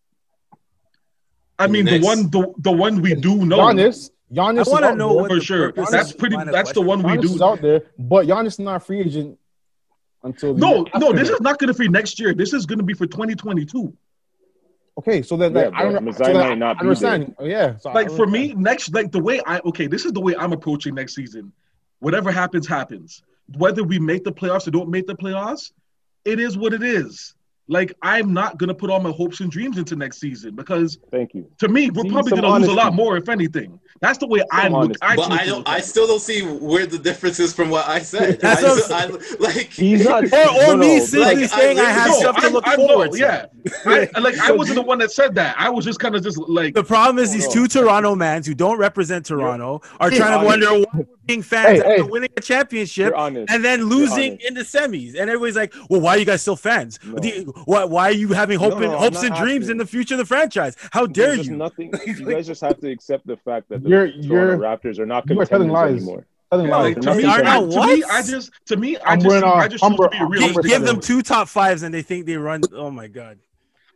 [1.59, 2.05] I mean, the Next.
[2.05, 4.09] one, the, the one we do know Giannis.
[4.33, 4.67] Giannis.
[4.67, 5.73] I want to know what for sure.
[5.73, 6.38] purpose That's pretty.
[6.38, 7.43] That's the question- one we Giannis is do.
[7.43, 9.38] out there, but Giannis is not a free agent
[10.23, 12.33] until the No, year no, this is not going to be next year.
[12.33, 13.93] This is going to be for 2022.
[14.99, 15.21] okay.
[15.23, 16.11] So then, Yeah, like, I don't know.
[16.13, 17.35] So might I not be understand.
[17.38, 17.77] Oh, yeah.
[17.79, 20.53] So like for me next like the way i okay this is the way i'm
[20.53, 21.51] approaching next season
[21.99, 23.21] whatever happens happens
[23.58, 25.71] whether we make the playoffs or don't make the playoffs
[26.23, 27.36] it is what it is
[27.67, 30.99] like i'm not going to put all my hopes and dreams into next season because
[31.12, 31.49] Thank you.
[31.60, 34.27] to me we're See, probably going to lose a lot more if anything that's the
[34.27, 34.99] way i look honesty.
[35.01, 35.67] I But I don't.
[35.67, 38.41] I still don't see where the difference is from what I said.
[38.41, 40.25] That's I, what I, like He's not.
[40.34, 42.67] Or, or no, me simply like, saying I, I have really- stuff to I'm- look
[42.67, 43.17] I'm- no, forward to.
[43.17, 43.45] yeah
[43.86, 46.38] I, like i wasn't the one that said that i was just kind of just
[46.38, 50.39] like The problem is these oh, two Toronto mans who don't represent Toronto are trying
[50.41, 52.09] to wonder why we're being fans Hey, after hey.
[52.09, 55.09] winning a championship and then losing in the semis.
[55.19, 56.99] And everybody's like, "Well, why are you guys still fans?
[57.03, 57.17] No.
[57.17, 59.65] Do you- why, why are you having hope No, and no, I'm hopes and dreams
[59.65, 59.71] asking.
[59.71, 60.75] in the future of the franchise?
[60.91, 61.91] How dare just you?" Nothing.
[62.05, 65.05] You guys just have to accept the fact that the You're- Toronto you're- Raptors are
[65.05, 65.95] not you are telling lies.
[65.97, 66.25] anymore.
[66.51, 66.95] Telling Yeah, lies.
[66.95, 67.75] like, to me, Are I, not contenders.
[67.75, 68.03] to me.
[68.11, 70.17] I just to me, I I'm just, wearing a I just choose to be a
[70.19, 72.61] Humber Give, give them two top fives and they think they run.
[72.73, 73.39] Oh my god!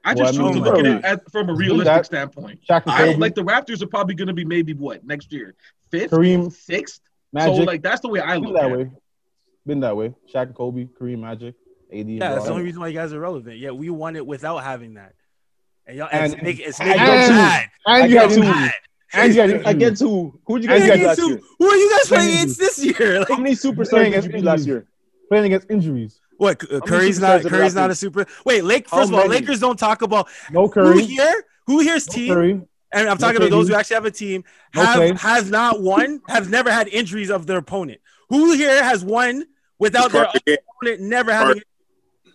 [0.03, 2.59] I Well, just I choose to look at it at, from a realistic that- standpoint.
[2.69, 5.53] I like the Raptors are probably going to be maybe what next year,
[5.91, 7.01] fifth, Kareem, sixth.
[7.31, 7.55] Magic.
[7.57, 8.77] So like that's the way I been look that at it.
[8.77, 8.91] way.
[9.65, 10.13] Been that way.
[10.33, 11.55] Shaq and Kobe, Kareem, Magic,
[11.93, 12.09] AD.
[12.09, 13.57] Yeah, that's the only reason why you guys are relevant.
[13.59, 15.13] Yeah, we won it without having that.
[15.85, 17.91] And y'all, and, And- it's making it's I making get us two.
[17.91, 18.69] And you had two.
[19.11, 19.65] And you had injuries.
[19.67, 20.39] Against who?
[20.45, 21.39] Who'd you guys you get last Two- year?
[21.59, 22.43] Who are you guys playing Injuries.
[22.43, 23.13] against this year?
[23.13, 24.87] How Like, many superstars Playing did you beat last year?
[25.29, 26.19] Playing against injuries.
[26.37, 26.61] what?
[26.69, 27.41] many Curry's not.
[27.43, 28.25] Curry's not a super.
[28.45, 28.87] Wait, Lake.
[28.87, 29.27] First of all.
[29.27, 30.85] Lakers don't talk about No Curry.
[30.87, 31.05] who Curry.
[31.05, 31.43] here.
[31.67, 32.33] Who here's No team?
[32.33, 32.61] Curry.
[32.91, 34.43] And I'm No talking about those who actually have a team.
[34.73, 35.13] Have Clay.
[35.13, 36.21] have not won.
[36.27, 38.01] Have never had injuries of their opponent.
[38.29, 39.45] Who here has won
[39.77, 41.61] without their Carter, opponent never having?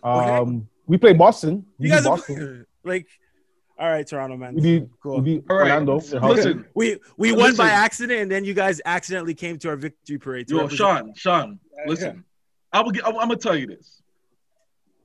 [0.03, 1.65] Um, we played Boston.
[1.77, 2.65] We You beat guys are Boston.
[2.83, 3.07] like,
[3.77, 4.55] all right, Toronto man.
[4.55, 5.17] We beat, Cool.
[5.17, 5.99] we beat All right, Orlando.
[5.99, 9.69] They're listen, We we Uh, won by accident, and then you guys accidentally came to
[9.69, 10.47] our victory parade.
[10.49, 12.23] to yo, represent- Sean, Sean, Yeah, listen,
[12.71, 12.91] I will.
[12.91, 14.01] Get, I'm, I'm gonna tell you this.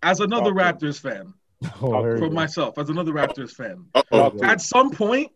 [0.02, 1.34] As another Talk Raptors fan,
[1.82, 4.38] Oh, for myself, as another Raptors fan, Uh-oh.
[4.42, 5.30] at some point,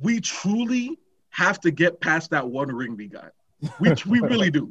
[0.00, 0.98] we truly
[1.30, 3.32] have to get past that one ring we got.
[3.80, 4.70] We we really do,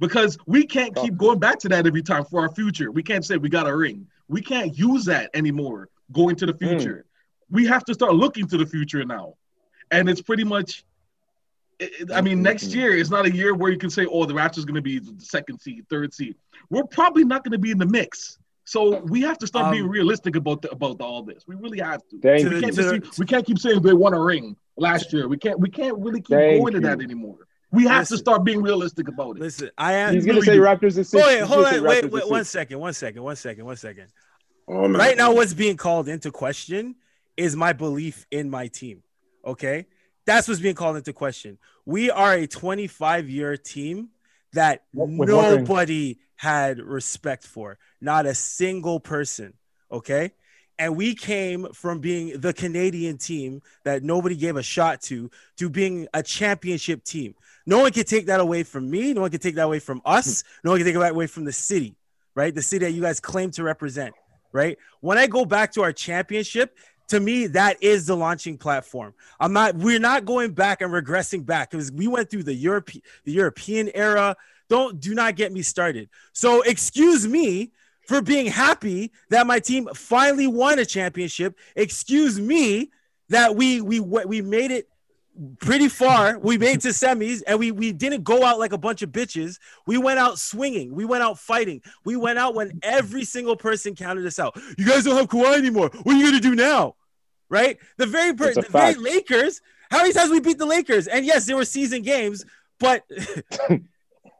[0.00, 2.90] because we can't keep going back to that every time for our future.
[2.90, 4.06] We can't say we got a ring.
[4.28, 6.66] We can't use that anymore going to the hmm.
[6.66, 7.06] future.
[7.50, 9.34] We have to start looking to the future now,
[9.90, 10.84] and it's pretty much.
[11.78, 14.34] it- I mean, next year is not a year where you can say, "Oh, the
[14.34, 16.36] Raptors going to be the second seed, third seed."
[16.70, 18.38] We're probably not going to be in the mix.
[18.64, 21.44] So we have to start being Um, realistic about the, about all this.
[21.46, 22.18] We really have to.
[22.20, 22.60] Thank we, you.
[22.62, 25.28] can't To just keep- we can't keep saying they won a ring last year.
[25.28, 27.46] We can't we can't really keep Thank going to that anymore.
[27.70, 28.16] We have Listen.
[28.18, 29.40] to start being realistic about it.
[29.42, 30.14] Listen, I am.
[30.14, 30.62] He's gonna really say do.
[30.62, 31.22] Raptors is six.
[31.22, 31.72] Oh, wait, hold on.
[31.82, 32.50] Wait, Raptors wait, is one six.
[32.50, 32.78] second.
[32.78, 33.22] One second.
[33.24, 33.64] One second.
[33.64, 34.06] One second.
[34.68, 34.88] Oh.
[34.88, 36.94] Right now, what's being called into question
[37.36, 39.02] is my belief in my team.
[39.44, 39.86] Okay,
[40.24, 41.58] that's what's being called into question.
[41.84, 44.08] We are a 25 year team
[44.54, 49.54] that With nobody had respect for, not a single person.
[49.90, 50.32] Okay.
[50.78, 55.70] And we came from being the Canadian team that nobody gave a shot to, to
[55.70, 57.34] being a championship team.
[57.64, 59.14] No one can take that away from me.
[59.14, 60.42] No one can take that away from us.
[60.64, 61.94] No one can take that away from the city,
[62.34, 62.54] right?
[62.54, 64.14] The city that you guys claim to represent,
[64.52, 64.76] right?
[65.00, 66.76] When I go back to our championship,
[67.08, 69.14] to me, that is the launching platform.
[69.38, 72.90] I'm not, we're not going back and regressing back because we went through the Europe,
[73.24, 74.36] the European era.
[74.68, 76.08] Don't do not get me started.
[76.32, 77.72] So excuse me
[78.06, 81.58] for being happy that my team finally won a championship.
[81.76, 82.90] Excuse me
[83.28, 84.88] that we we we made it
[85.60, 86.38] pretty far.
[86.38, 89.58] We made to semis, and we we didn't go out like a bunch of bitches.
[89.86, 90.94] We went out swinging.
[90.94, 91.82] We went out fighting.
[92.04, 94.56] We went out when every single person counted us out.
[94.78, 95.90] You guys don't have Kawhi anymore.
[96.02, 96.96] What are you gonna do now?
[97.48, 97.78] Right?
[97.96, 98.94] The very per- the very.
[98.94, 99.60] Lakers.
[99.90, 101.06] How many times we beat the Lakers?
[101.06, 102.44] And yes, there were season games,
[102.80, 103.04] but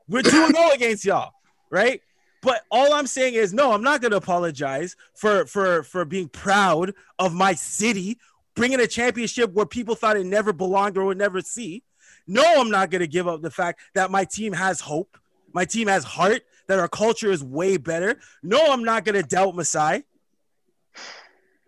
[0.08, 1.32] we're two and zero against y'all,
[1.70, 2.00] right?
[2.44, 6.92] But all I'm saying is, no, I'm not gonna apologize for for for being proud
[7.18, 8.18] of my city
[8.54, 11.82] bringing a championship where people thought it never belonged or would never see.
[12.26, 15.16] No, I'm not gonna give up the fact that my team has hope,
[15.54, 18.20] my team has heart, that our culture is way better.
[18.42, 20.04] No, I'm not gonna doubt Masai.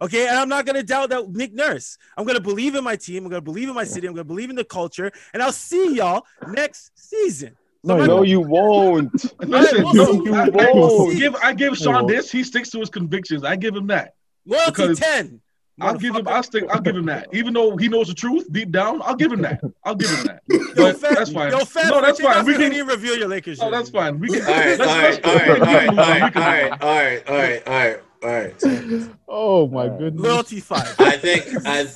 [0.02, 1.96] Okay, and I'm not gonna doubt that Nick Nurse.
[2.18, 3.24] I'm gonna believe in my team.
[3.24, 4.06] I'm gonna believe in my city.
[4.06, 7.56] I'm gonna believe in the culture, and I'll see y'all next season.
[7.86, 9.12] No, no, you won't.
[9.46, 10.30] Listen, we'll no, see.
[10.32, 11.14] I, I- won't.
[11.14, 12.30] I give I give Sean this.
[12.30, 13.44] He sticks to his convictions.
[13.44, 14.14] I give him that.
[14.44, 15.40] Loyalty Because- 10.
[15.78, 16.26] I'll give him.
[16.26, 16.64] I'll stick.
[16.70, 17.28] I'll give him that.
[17.34, 19.60] Even though he knows the truth deep down, I'll give him that.
[19.84, 20.40] I'll give him that.
[20.74, 21.50] But Fat- that's fine.
[21.52, 22.46] Yo, Fat, no, that's take fine.
[22.46, 22.62] We can.
[22.62, 23.60] hoodie and reveal your Lakers.
[23.60, 24.18] Oh, that's fine.
[24.18, 24.40] We can.
[24.40, 26.14] All right, all let's- right, all let's- right, all we can right, move all on.
[26.14, 29.10] We right, can all move right, all right, all right, all right, all right.
[29.28, 30.22] Oh my goodness.
[30.22, 30.94] Loyalty five.
[30.98, 31.86] I think I,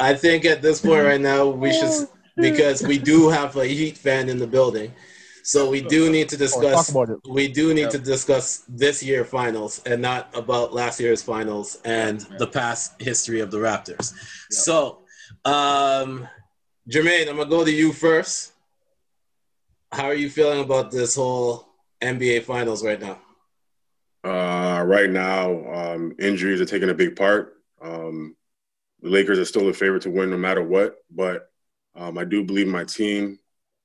[0.00, 2.08] I think at this point right now we should oh.
[2.36, 4.92] Because we do have a Heat fan in the building,
[5.42, 6.90] so we do need to discuss.
[6.90, 7.18] about it.
[7.28, 12.20] We do need to discuss this year finals and not about last year's finals and
[12.38, 14.12] the past history of the Raptors.
[14.50, 15.00] So,
[15.44, 16.28] um,
[16.90, 18.52] Jermaine, I'm gonna go to you first.
[19.92, 21.66] How are you feeling about this whole
[22.02, 23.18] NBA finals right now?
[24.24, 27.54] Uh, right now, um, injuries are taking a big part.
[27.80, 28.36] Um,
[29.00, 31.50] the Lakers are still the favorite to win no matter what, but
[31.96, 33.38] um, I do believe my team.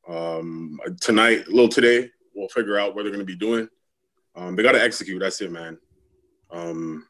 [0.07, 3.67] Um, tonight, a little today, we'll figure out what they're going to be doing.
[4.35, 5.19] Um, they got to execute.
[5.21, 5.77] That's it, man.
[6.51, 7.07] Um,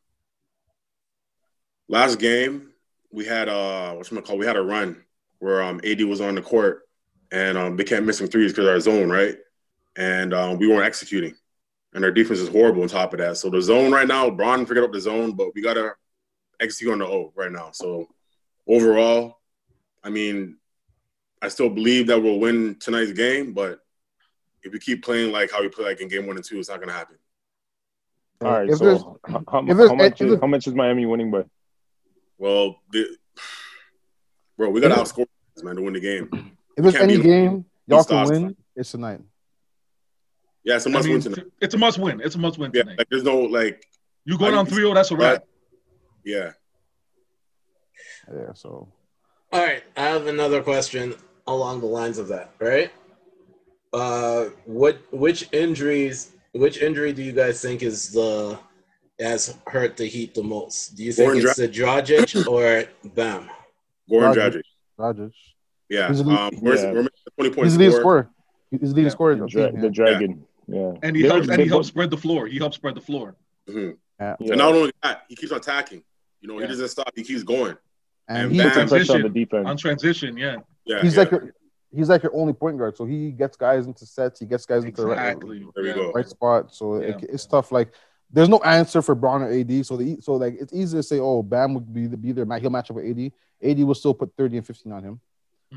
[1.87, 2.69] last game,
[3.11, 4.37] we had uh, what's call?
[4.37, 5.03] We had a run
[5.39, 6.83] where um, AD was on the court
[7.31, 9.37] and um, they kept missing threes because our zone, right?
[9.97, 11.35] And um, we weren't executing
[11.93, 13.37] and our defense is horrible on top of that.
[13.37, 15.93] So the zone right now, Bron figured out the zone, but we gotta
[16.59, 17.71] execute on the O right now.
[17.73, 18.07] So
[18.67, 19.39] overall,
[20.03, 20.57] I mean,
[21.41, 23.79] I still believe that we'll win tonight's game, but
[24.63, 26.69] if we keep playing like how we play like in game one and two, it's
[26.69, 27.17] not gonna happen.
[28.43, 28.69] All right.
[28.69, 31.43] If So how, how, how much if is, how much is Miami winning by?
[32.37, 33.07] Well, the,
[34.57, 35.25] bro, we gotta outscore
[35.55, 36.29] this, man to win the game.
[36.77, 38.29] If there's Can't any game y'all can stops.
[38.31, 39.21] win, it's tonight.
[40.63, 41.45] Yeah, it's a I must mean, win tonight.
[41.59, 42.21] it's a must win.
[42.21, 42.97] It's a must win Yeah, tonight.
[42.99, 43.83] like there's no like
[44.25, 45.43] You go down I- 3-0, that's a wrap.
[46.23, 46.51] yeah.
[48.31, 48.87] Yeah, so
[49.51, 51.15] All right, I have another question
[51.53, 52.51] along the lines of that.
[52.59, 52.91] Right?
[53.93, 56.31] Uh, what which injuries?
[56.53, 58.57] Which injury do you guys think is the
[59.19, 60.95] has hurt the Heat the most?
[60.95, 63.49] Do you think Goran it's the Dragic or Bam?
[64.09, 64.61] Goran Dragic.
[64.99, 65.31] Dragic.
[65.89, 66.07] Yeah.
[66.09, 66.91] He's the- Um, we're, Yeah.
[66.91, 67.63] we're making 20 points.
[67.63, 68.01] He's the leading score.
[68.01, 68.29] scorer.
[68.71, 69.35] He's the leading scorer.
[69.35, 69.89] The, the dra- the.
[69.89, 70.45] Dragon.
[70.67, 70.93] Yeah.
[71.03, 72.47] And he They helps were- and he helps spread the floor.
[72.47, 73.35] He helps spread the floor.
[73.69, 73.97] Mhm.
[74.19, 74.35] Yeah.
[74.39, 74.49] Yeah.
[74.51, 76.03] And not only that, he keeps attacking.
[76.39, 76.61] You know, Yeah.
[76.61, 77.11] he doesn't stop.
[77.15, 77.75] He keeps going.
[78.27, 79.21] And And he, Bam- Puts on Transition.
[79.23, 79.67] the defense.
[79.67, 80.55] On transition, yeah.
[80.85, 81.01] Yeah.
[81.01, 81.19] he's yeah.
[81.21, 81.55] like your,
[81.91, 82.97] he's like your only point guard.
[82.97, 84.39] So he gets guys into sets.
[84.39, 85.65] He gets guys into the right, Exactly.
[85.75, 85.95] There we Yeah.
[85.95, 86.11] go.
[86.11, 86.73] right spot.
[86.73, 87.09] So Yeah.
[87.09, 87.71] it, it's tough.
[87.71, 87.93] Like
[88.31, 89.85] there's no answer for Bron or AD.
[89.85, 92.45] So the so like it's easy to say, oh, Bam would be the, be there.
[92.59, 93.31] He'll match up with AD.
[93.61, 95.21] AD will still put 30 and 15 on him.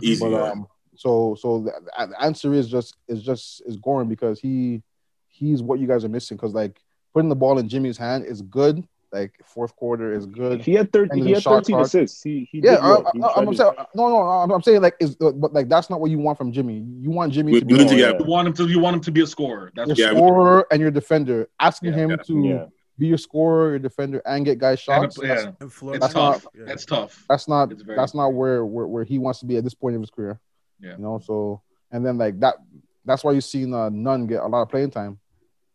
[0.00, 0.24] Easy.
[0.24, 0.50] But yeah.
[0.50, 4.82] um, so so the, the answer is just is just is Goran because he
[5.28, 6.36] he's what you guys are missing.
[6.36, 6.80] Because like
[7.12, 8.86] putting the ball in Jimmy's hand is good.
[9.14, 10.60] Like fourth quarter is good.
[10.60, 11.86] He had 30, he had shot 13 clock.
[11.86, 12.20] assists.
[12.22, 13.06] He, he Yeah, did well.
[13.06, 14.16] I, He I, I'm saying no, no.
[14.22, 16.84] I'm, I'm saying like is but like that's not what you want from Jimmy.
[17.00, 18.18] You want Jimmy We- to we be need to Oh, yeah.
[18.18, 19.70] You want him to you want him to be a scorer.
[19.76, 21.48] That's your Yeah, we- scorer and your defender.
[21.60, 22.16] Asking Yeah, him yeah.
[22.16, 22.66] to Yeah.
[22.98, 25.18] be your scorer, your defender, and get guys and, shots.
[25.22, 25.28] yeah.
[25.34, 26.46] That's, And floor It's That's tough.
[26.52, 26.64] Yeah.
[26.66, 27.24] That's tough.
[27.30, 29.74] that's not It's very- that's not where, where where he wants to be at this
[29.74, 30.40] point of his career.
[30.80, 30.96] Yeah.
[30.96, 32.56] You know, so and then like that
[33.04, 35.20] that's why you've seen uh, Nunn get a lot of playing time.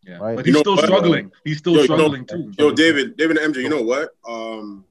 [0.10, 0.18] Yeah.
[0.18, 0.36] Right.
[0.36, 0.86] But You he's know still what?
[0.86, 1.32] struggling.
[1.44, 2.52] He's still Yo, you know- struggling too.
[2.58, 4.10] Yo, David, David and MJ, you know what?
[4.28, 4.86] Um,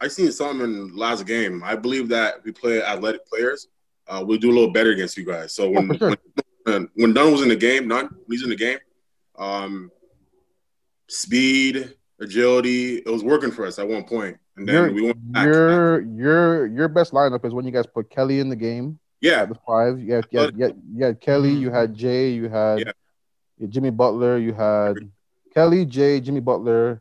[0.00, 1.62] I seen something in last game.
[1.64, 3.68] I believe that we play athletic players.
[4.06, 5.54] Uh, we'll do a little better against you guys.
[5.54, 6.14] So when Oh, sure.
[6.64, 8.78] when, when Dunn was in the game, Dunn, he's in the game,
[9.38, 9.90] um,
[11.08, 15.32] speed, agility, it was working for us at one point, and then Your we went
[15.32, 15.46] back.
[15.46, 19.46] your your your best lineup is when you guys put Kelly in the game yeah,
[19.46, 19.98] the five.
[20.00, 22.92] You had, you had, you had, you had Kelly, you had Jae, you had Yeah.
[23.68, 24.96] Jimmy Butler, you had
[25.54, 27.00] Kelly, Jae, Jimmy Butler,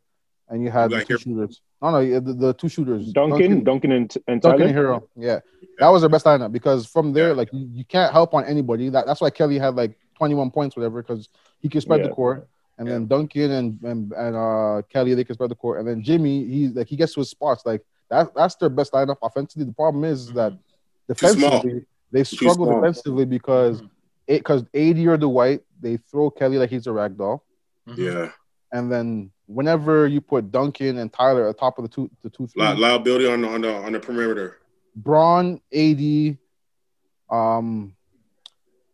[0.50, 1.20] and you had You the two Herro.
[1.20, 1.62] shooters.
[1.82, 3.12] No, no, the, the two shooters.
[3.12, 4.94] Duncan, Duncan, and, and Duncan Tyler.
[4.94, 5.08] and Herro.
[5.18, 5.40] Yeah.
[5.80, 8.90] That was their best lineup because from there, like you, you can't help on anybody.
[8.90, 11.28] That, that's why Kelly had like 21 points, whatever, because
[11.60, 12.08] he can spread Yeah.
[12.08, 12.48] the court.
[12.78, 15.80] And then Duncan and, and and uh Kelly, they can spread the court.
[15.80, 17.64] And then Jimmy, he's like he gets to his spots.
[17.66, 19.66] Like that that's their best lineup offensively.
[19.66, 20.54] The problem is, is that
[21.08, 23.88] defensively they Too struggle defensively because it
[24.28, 27.44] because AD or Dwight they throw Kelly like he's a rag doll,
[27.96, 28.32] Yeah.
[28.72, 32.48] and then whenever you put Duncan and Tyler at top of the two the two
[32.48, 34.60] three, Li- liability on the on the on the perimeter.
[34.96, 36.38] Bron, AD,
[37.30, 37.96] um,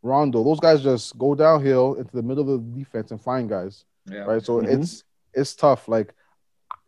[0.01, 3.83] Rondo, those guys just go downhill into the middle of the defense and find guys.
[4.09, 4.19] Yeah.
[4.21, 4.43] Right.
[4.43, 4.81] So Mhm.
[4.81, 5.87] it's it's tough.
[5.87, 6.13] Like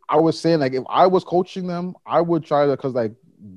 [0.08, 3.12] I was saying, like if I was coaching them, I would try to because like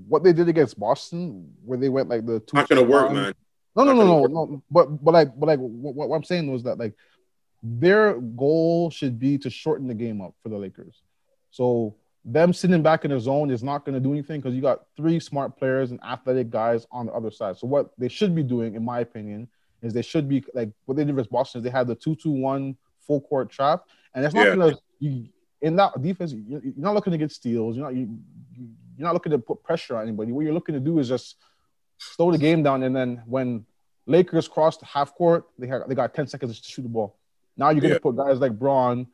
[0.08, 2.58] what they did against Boston, where they went like the two.
[2.58, 3.34] Not gonna work, down- man.
[3.76, 4.64] No, no, no, no, no.
[4.72, 6.94] But but like but like what, what I'm saying was that like
[7.62, 11.02] their goal should be to shorten the game up for the Lakers.
[11.52, 14.62] So them sitting back in the zone is not going to do anything because you
[14.62, 17.58] got three smart players and athletic guys on the other side.
[17.58, 19.48] So what they should be doing, in my opinion,
[19.82, 21.60] is they should be like what they did with Boston.
[21.60, 23.84] Is they had the two-two-one full court trap,
[24.14, 24.56] and it's not Yeah.
[24.56, 25.28] going to you,
[25.62, 26.34] in that defense.
[26.34, 27.76] you- You're not looking to get steals.
[27.78, 28.18] You're not you-
[28.98, 30.32] you're not looking to put pressure on anybody.
[30.32, 31.36] What you're looking to do is just
[31.97, 33.65] slow the game down, and then when
[34.05, 37.15] Lakers crossed half court, they had they got 10 seconds to shoot the ball.
[37.58, 37.99] Now you're gonna Yeah.
[37.99, 39.08] put guys like Bron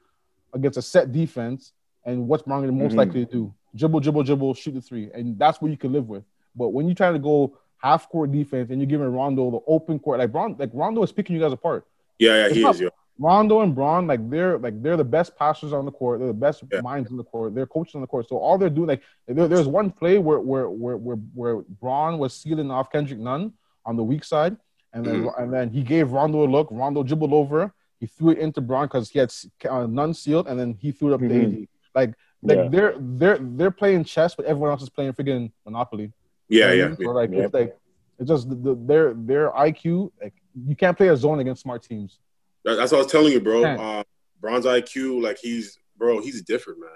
[0.53, 1.73] against a set defense,
[2.05, 2.97] and what's Bron most Mhm.
[2.97, 3.53] likely to do?
[3.75, 6.23] Dribble, dribble, dribble, shoot the three, and that's what you can live with.
[6.55, 9.97] But when you try to go half court defense and you're giving Rondo the open
[9.99, 11.85] court, like Bron, like Rondo is picking you guys apart.
[12.19, 12.81] Yeah, yeah, It's he not- is.
[12.81, 12.89] Yeah.
[13.21, 16.19] Rondo and Bron, like they're like they're the best passers on the court.
[16.19, 17.53] They're the best minds on the court.
[17.53, 18.27] They're coaches on the court.
[18.27, 22.17] So all they're doing, like there, there's one play where where where where where Bron
[22.17, 23.53] was sealing off Kendrick Nunn
[23.85, 24.57] on the weak side,
[24.93, 26.67] and then and then he gave Rondo a look.
[26.71, 27.73] Rondo dribbled over.
[27.99, 29.31] He threw it into Bron because he had
[29.69, 31.61] uh, Nunn sealed, and then he threw it up to Mhm.
[31.63, 31.67] AD.
[31.93, 32.67] Like like Yeah.
[32.69, 36.11] they're they're they're playing chess, but everyone else is playing freaking Monopoly.
[36.49, 36.95] Yeah, You know yeah, what I mean?
[36.97, 37.09] So yeah.
[37.21, 37.45] like Yep.
[37.45, 37.77] it's like
[38.19, 40.11] it's just the, the, their their IQ.
[40.21, 40.33] Like
[40.69, 42.17] you can't play a zone against smart teams.
[42.65, 43.61] That- That's what I was telling you, bro.
[43.61, 43.97] Yeah.
[43.99, 44.03] Um,
[44.39, 46.89] Bron's IQ, like he's bro, he's different, man.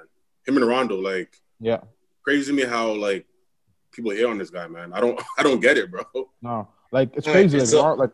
[0.47, 1.81] Him and Rondo, like Yeah.
[2.23, 3.25] crazy to me how like
[3.91, 4.93] people hate on this guy, man.
[4.93, 6.03] I don't I don't get it, bro.
[6.41, 7.59] No, like it's crazy.
[7.59, 8.11] like, so- Ron- like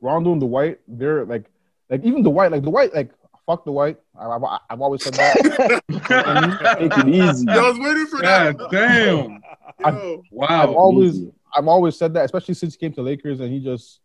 [0.00, 1.44] Rondo and Dwight, they're like,
[1.88, 3.10] like even Dwight, like Dwight, like
[3.46, 3.98] fuck Dwight.
[4.18, 5.82] I, I, I've always said that.
[6.78, 7.48] Take it easy.
[7.48, 8.56] I was waiting for that.
[8.58, 9.40] God damn.
[9.94, 10.22] Yo.
[10.30, 10.46] Wow.
[10.48, 11.22] I've always,
[11.56, 14.00] I've always said that, especially since he came to Lakers and he just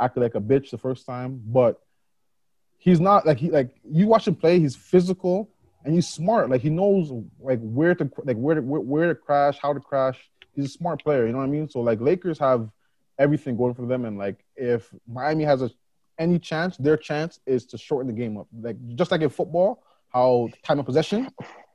[0.00, 1.40] acted like a bitch the first time.
[1.44, 1.80] But
[2.84, 4.60] he's not like he like you watch him play.
[4.60, 5.50] He's physical
[5.84, 6.50] and he's smart.
[6.50, 9.80] Like he knows like where to like where to where, where to crash, how to
[9.80, 10.18] crash.
[10.54, 11.26] He's a smart player.
[11.26, 11.68] You know what I mean?
[11.68, 12.68] So like Lakers have
[13.18, 15.70] everything going for them, and like if Miami has a
[16.18, 18.48] any chance, their chance is to shorten the game up.
[18.60, 21.28] Like just like in football, how time of possession.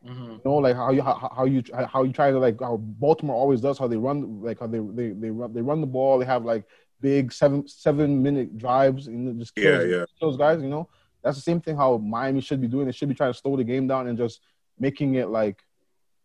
[0.07, 0.31] Mm-hmm.
[0.31, 3.35] You know, like how you how, how you how you try to like how Baltimore
[3.35, 6.19] always does, how they run like how they they they run they run the ball.
[6.19, 6.65] They have like
[7.01, 10.05] big seven seven minute drives and it just kills, Yeah, yeah.
[10.19, 10.61] kills guys.
[10.61, 10.87] You know,
[11.23, 12.85] that's the same thing how Miami should be doing.
[12.85, 14.41] They should be trying to slow the game down and just
[14.79, 15.57] making it like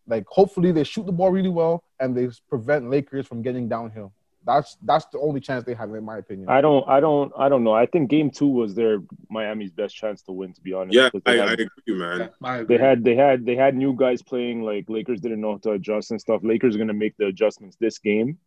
[0.07, 4.13] like hopefully they shoot the ball really well and they prevent Lakers from getting downhill.
[4.45, 6.47] That's that's the only chance they have, in my opinion.
[6.49, 7.73] I don't, I don't, I don't know.
[7.73, 10.53] I think Game Two was their Miami's best chance to win.
[10.53, 12.29] To be honest, Yeah, I, they I had, agree, man.
[12.43, 12.77] I agree.
[12.77, 14.61] they had, they had, they had new guys playing.
[14.61, 16.41] Like Lakers didn't know how to adjust and stuff.
[16.43, 18.37] Lakers are gonna make the adjustments this game.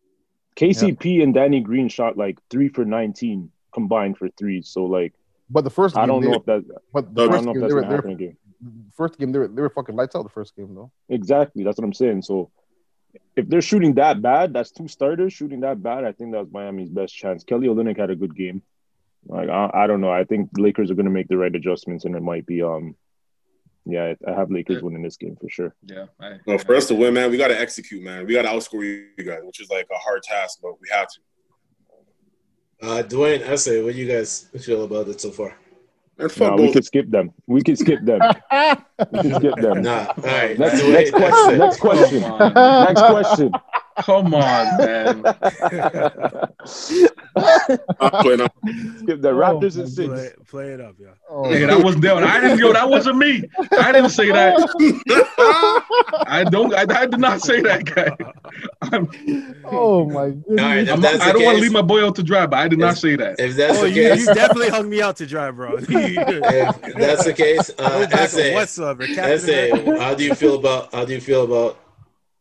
[0.55, 4.69] KCP and Danny Green shot like three for nineteen combined for threes.
[4.69, 5.13] So like,
[5.49, 7.45] But the first I game, don't they- know if that, But the I first don't
[7.45, 8.33] know if game, they were, they were,
[8.95, 10.23] first game they were they were fucking lights out.
[10.23, 10.91] The first game though.
[11.09, 11.63] Exactly.
[11.63, 12.21] That's what I'm saying.
[12.23, 12.51] So
[13.35, 16.03] if they're shooting that bad, that's two starters shooting that bad.
[16.05, 17.43] I think that was Miami's best chance.
[17.43, 18.61] Kelly Olynyk had a good game.
[19.25, 20.11] Like I, I don't know.
[20.11, 22.95] I think Lakers are going to make the right adjustments, and it might be um,
[23.85, 25.75] yeah, I have Lakers winning this game for sure.
[25.83, 26.05] Yeah.
[26.21, 28.25] I, Well, for us to win, man, we got to execute, man.
[28.27, 31.07] We got to outscore you guys, which is like a hard task, but we have
[31.07, 31.19] to.
[32.81, 35.55] Uh, Dewayne, I say, what do you guys feel about it so far?
[36.17, 37.31] And Nah, we could skip them.
[37.47, 38.21] We could skip them.
[39.11, 39.81] we could skip them.
[39.83, 40.57] Nah, all right.
[40.59, 41.57] Next, Dewayne, next question.
[41.57, 42.21] Next question.
[42.53, 43.51] Next question.
[43.99, 45.23] Come on, man.
[47.99, 48.53] I'm playing up.
[48.99, 50.07] Skip the Raptors and six.
[50.07, 51.09] Play, play it up, yeah.
[51.29, 52.23] Oh, Hey, that was down.
[52.23, 53.43] I didn't yo, that wasn't me.
[53.79, 54.57] I didn't say that.
[56.27, 58.15] I don't I, I did not say that guy.
[58.81, 59.09] I'm,
[59.65, 60.89] oh my All right, goodness.
[60.89, 62.79] if I'm I don't want to leave my boy out to dry, but I did
[62.79, 63.39] not say that.
[63.39, 65.75] if that's Oh, the you, case, you definitely hung me out to dry, bro.
[65.79, 69.05] if that's the case, uh, backup SA, whatsoever.
[69.07, 69.99] Captain SA, America.
[70.03, 71.79] how do you feel about how do you feel about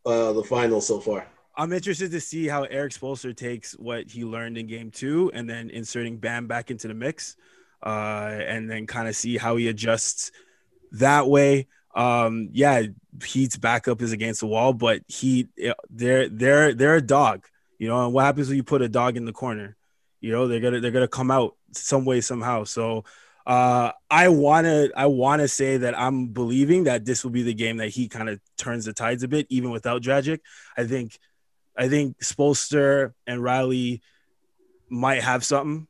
[0.07, 1.27] uh, the final so far?
[1.59, 5.51] I'm interested to see how Eric Spoelstra takes what he learned in game two and
[5.51, 7.37] then inserting Bam back into the mix,
[7.85, 10.31] uh, and then kind of see how he adjusts
[10.93, 11.67] that way.
[11.97, 12.85] Um, yeah,
[13.25, 15.49] Heat's backup is against the wall, but Heat
[15.91, 17.45] they're they're they're a dog,
[17.77, 18.05] you know.
[18.05, 19.77] And what happens when you put a dog in the corner?
[20.21, 22.65] You know, they're gonna they're gonna come out some way somehow.
[22.65, 23.03] So
[23.47, 27.79] uh, I wanna I wanna say that I'm believing that this will be the game
[27.79, 30.39] that he kind of turns the tides a bit, even without Dragic.
[30.77, 31.19] I think
[31.79, 34.03] I think Spoelstra and Riley
[34.91, 35.87] might have something.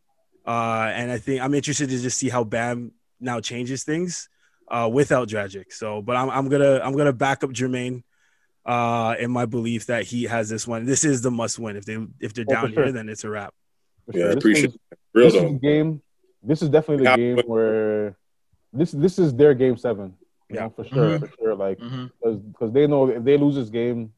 [0.47, 4.29] Uh, and I think I'm interested to just see how Bam now changes things
[4.71, 5.73] uh, without Dragic.
[5.73, 8.03] So, but I'm, I'm gonna I'm gonna back up Jermaine
[8.65, 10.85] uh, in my belief that he has this one.
[10.87, 11.77] This is the must win.
[11.77, 12.85] If they if they're Oh, down sure.
[12.85, 13.55] here, then it's a wrap.
[14.11, 14.99] For Yeah, I This appreciate is- it.
[15.15, 15.53] Real this is though.
[15.55, 16.03] game.
[16.43, 18.17] This is definitely the Yeah, game but- where
[18.73, 20.15] this this is their game seven.
[20.49, 20.61] You Yeah.
[20.65, 21.21] know, for sure, Mhm.
[21.21, 21.55] for sure.
[21.55, 22.11] Like Mhm.
[22.53, 24.13] because they know if they lose this game,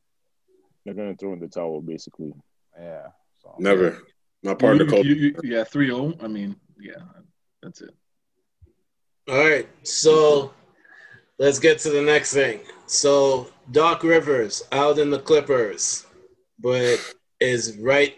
[0.84, 2.32] They're gonna throw in the towel, basically.
[2.78, 3.08] yeah.
[3.42, 3.98] So Never.
[4.42, 5.08] Not part of the You- culture.
[5.08, 6.16] you- you- yeah, 3-0.
[6.22, 6.94] I mean, yeah,
[7.62, 7.90] that's it.
[9.28, 10.52] All right, so
[11.38, 12.60] let's get to the next thing.
[12.86, 16.06] So Doc Rivers out in the Clippers,
[16.58, 16.98] but
[17.38, 18.16] is right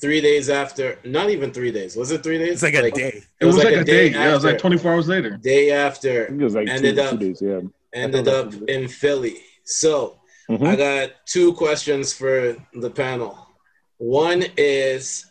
[0.00, 0.98] three days after.
[1.04, 1.96] Not even three days.
[1.96, 2.54] Was it three days?
[2.54, 3.22] It's like a day.
[3.40, 4.10] It was, like, a day.
[4.10, 5.36] Yeah, it was like 24 hours later.
[5.38, 6.24] Day after.
[6.24, 7.40] I think it was like two, ended two up days.
[7.42, 7.60] Yeah.
[7.94, 9.36] ended up in Philly.
[9.64, 10.18] So
[10.52, 10.66] Mhm.
[10.66, 13.38] I got two questions for the panel.
[13.96, 15.24] One is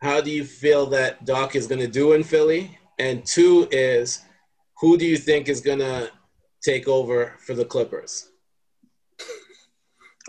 [0.00, 2.78] how do you feel that Doc is going to do in Philly?
[3.00, 4.22] And two is
[4.80, 6.12] who do you think is going to
[6.62, 8.30] take over for the Clippers?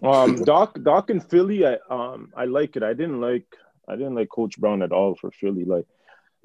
[0.02, 2.82] Um, Doc, Doc in Philly, I um, I like it.
[2.82, 3.46] I didn't like,
[3.88, 5.66] I didn't like Coach Brown at all for Philly.
[5.66, 5.86] Like,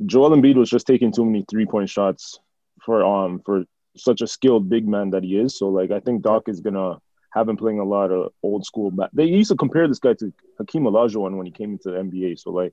[0.04, 2.38] Joel Embiid was just taking too many three point shots
[2.84, 3.64] for um for
[3.96, 5.56] such a skilled big man that he is.
[5.56, 6.98] So like, I think Doc is gonna
[7.34, 8.90] have him playing a lot of old school.
[8.90, 11.98] Ba- they used to compare this guy to Hakeem Olajuwon when he came into the
[11.98, 12.38] NBA.
[12.38, 12.72] So like,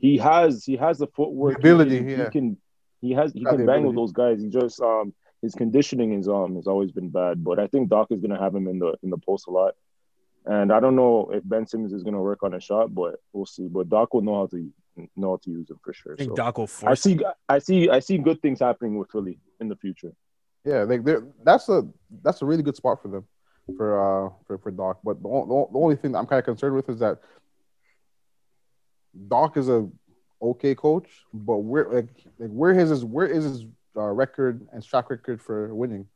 [0.00, 2.24] he has he has the footwork, The ability, He can, yeah.
[2.24, 2.56] he can
[3.00, 4.40] he has he Got can the bang with those guys.
[4.42, 7.44] He just um his conditioning is um has always been bad.
[7.44, 9.74] But I think Doc is gonna have him in the in the post a lot.
[10.46, 13.16] And I don't know if Ben Simmons is going to work on a shot, but
[13.34, 13.68] we'll see.
[13.68, 14.72] But Doc will know how to
[15.14, 16.14] know how to use him for sure.
[16.14, 17.00] I think So Doc will I force.
[17.02, 17.18] see,
[17.50, 20.12] I see, I see good things happening with Philly in the future.
[20.64, 21.86] yeah, like they're that's a
[22.22, 23.24] that's a really good spot for them
[23.76, 24.98] for uh for, for Doc.
[25.04, 27.18] But the, o- the only thing that I'm kind of concerned with is that
[29.28, 29.88] Doc is a
[30.40, 32.08] okay coach, but where like
[32.38, 33.64] like where his is where is his
[33.96, 36.06] uh, record and track record for winning?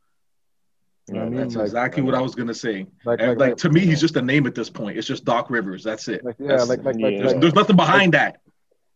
[1.07, 1.39] You know what I mean?
[1.41, 2.87] That's Like- exactly what I was gonna say.
[3.05, 4.97] Like- like- like, like- to me, he's just a name at this point.
[4.97, 5.83] It's just Doc Rivers.
[5.83, 6.23] That's it.
[6.23, 7.19] Like, yeah, That's- like like like, yeah.
[7.23, 8.39] there's, there's nothing behind that.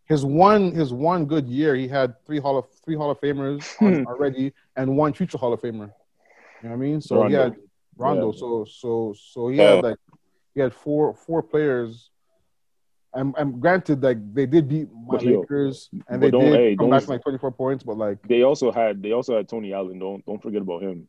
[0.05, 3.65] his one his one good year, he had three hall of three Hall of Famers
[3.81, 5.91] on- already and one future Hall of Famer.
[6.63, 7.01] You know what I mean?
[7.01, 7.43] So he Rondo.
[7.43, 7.55] had
[7.97, 8.31] Rondo.
[8.31, 8.39] Yeah.
[8.39, 9.97] So so so he had like
[10.53, 12.09] he had four four players.
[13.13, 16.53] And, and granted, like they did beat my But yo, Lakers, and they don't- did
[16.53, 17.83] hey, come don't- back to like twenty four points.
[17.83, 19.97] But like, They also had, they also had Tony Allen.
[19.97, 21.07] Don't don't forget about him.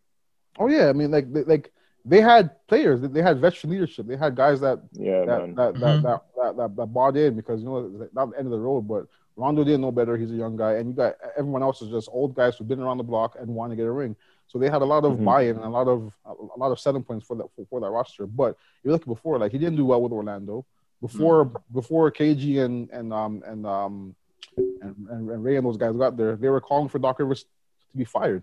[0.59, 1.70] oh yeah, I mean, like they, like
[2.05, 4.07] they had players, they had veteran leadership.
[4.07, 5.55] They had guys that Yeah, that man.
[5.57, 5.80] that, Mhm.
[5.80, 8.53] that, that, that, that, that bought in because you know like not the end of
[8.53, 10.16] the road, but Rondo didn't know better.
[10.16, 12.80] He's a young guy, and you got everyone else is just old guys who've been
[12.80, 14.16] around the block and want to get a ring.
[14.49, 15.24] So they had a lot of Mhm.
[15.24, 17.90] buy-in and a lot of a lot of selling points for that for, for that
[17.90, 18.26] roster.
[18.26, 20.64] But if you look before, like he didn't do well with Orlando
[21.01, 24.16] before before KG and and um and um
[24.57, 26.34] and, and, and Ray and those guys got there.
[26.36, 27.44] They were calling for Doc Rivers
[27.90, 28.42] to be fired.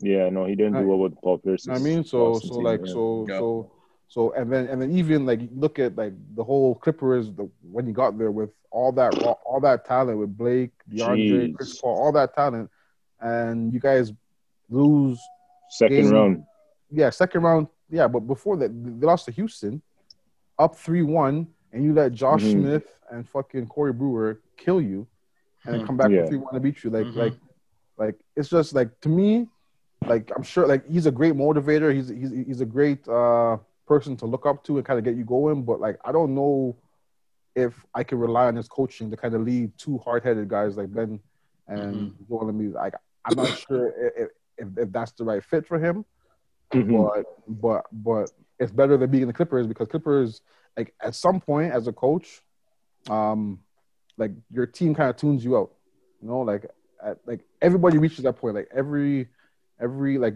[0.00, 1.66] Yeah, no, he didn't do well with Paul Pierce.
[1.66, 3.38] You know I mean, so so like so Yeah.
[3.38, 3.70] so
[4.08, 7.86] so and then and then even like look at like the whole Clippers the, when
[7.86, 11.54] he got there with all that all, all that talent with Blake, DeAndre, Jeez.
[11.54, 12.70] Chris Paul, all that talent,
[13.20, 14.12] and you guys
[14.68, 15.20] lose
[15.70, 16.44] second game- round.
[16.90, 18.68] yeah second round yeah but before that
[19.00, 19.80] they lost to Houston
[20.58, 22.52] up three one and you let Josh Mhm.
[22.52, 25.06] Smith and fucking Corey Brewer kill you
[25.64, 25.86] and then Mhm.
[25.86, 26.20] come back Yeah.
[26.22, 27.16] with three one to beat you like Mhm.
[27.16, 27.34] like
[27.98, 29.48] like it's just like to me
[30.06, 34.16] like I'm sure like he's a great motivator he's he's he's a great uh person
[34.16, 36.76] to look up to and kind of get you going but like I don't know
[37.54, 40.92] if I can rely on his coaching to kind of lead two hard-headed guys like
[40.92, 41.20] Ben
[41.68, 42.94] and Joel Embiid like
[43.24, 44.28] I'm not sure if,
[44.58, 46.04] if if that's the right fit for him
[46.72, 47.10] Mhm.
[47.14, 50.40] but but but it's better than being in the Clippers because Clippers
[50.76, 52.42] like at some point as a coach,
[53.08, 53.60] um,
[54.18, 55.70] like your team kind of tunes you out.
[56.20, 56.66] You know, like
[57.02, 58.54] at, like everybody reaches that point.
[58.56, 59.28] Like every
[59.80, 60.34] every like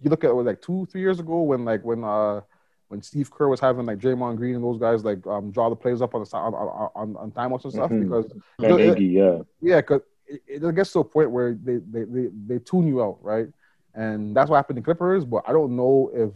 [0.00, 2.40] you look at what, like two three years ago when like when uh
[2.88, 5.76] when Steve Kerr was having like Draymond Green and those guys like um draw the
[5.76, 6.54] plays up on the on
[6.94, 8.00] on, on, timeouts and stuff Mhm.
[8.04, 9.42] because And it- Iggy, yeah.
[9.60, 13.02] yeah, because it, it gets to a point where they, they, they, they tune you
[13.02, 13.48] out, right?
[13.94, 15.24] And that's what happened to Clippers.
[15.24, 16.30] But I don't know if,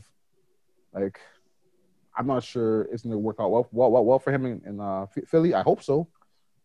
[0.92, 1.20] like,
[2.16, 4.62] I'm not sure it's going to work out well, well, well, well for him in,
[4.66, 5.54] in uh, Philly.
[5.54, 6.08] I hope so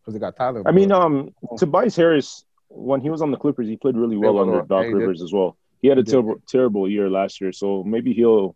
[0.00, 0.66] because they got talent.
[0.66, 4.16] I mean, but- um, Tobias Harris, when he was on the Clippers, he played really
[4.16, 4.94] well under yeah, Doc did.
[4.94, 5.56] Rivers as well.
[5.80, 8.54] He had a terrible, terrible year last year, so maybe he'll,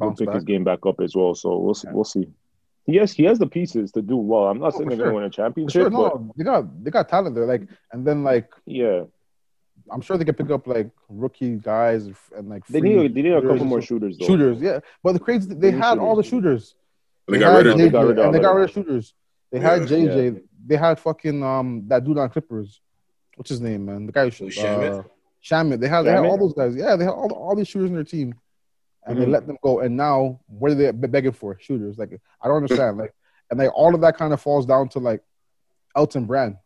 [0.00, 1.34] he'll pick his game back up as well.
[1.34, 1.88] So we'll see.
[1.92, 2.26] We'll see.
[2.86, 4.44] He has he has the pieces to do well.
[4.48, 6.84] I'm not Oh, saying they're going to win a championship, sure, but no, they got
[6.84, 7.44] they got talent there.
[7.46, 7.62] Like,
[7.92, 9.02] and then like yeah,
[9.90, 12.06] I'm sure they can pick up like rookie guys
[12.36, 14.26] and like they need they need a couple more shooters though.
[14.26, 14.60] shooters.
[14.60, 16.74] Yeah, but the crazy they need had all the shooters.
[17.28, 18.70] They They got had rid of- they got rid of and they got rid of
[18.70, 19.14] shooters.
[19.50, 19.86] They had Yeah.
[19.86, 20.40] JJ.
[20.68, 22.80] They had fucking um that dude on Clippers.
[23.36, 24.06] What's his name, man?
[24.06, 24.64] The guy who shot.
[24.64, 24.98] Shamet?
[25.00, 25.02] Uh,
[25.42, 25.80] Shamet.
[25.80, 26.74] They had they had all those guys.
[26.76, 28.34] Yeah, they had all, all these shooters in their team,
[29.06, 29.30] and they Mhm.
[29.30, 29.80] let them go.
[29.80, 31.56] And now what are they begging for?
[31.60, 31.96] Shooters.
[31.98, 32.98] Like I don't understand.
[32.98, 33.14] Like
[33.50, 35.22] and like all of that kind of falls down to like
[35.94, 36.56] Elton Brand.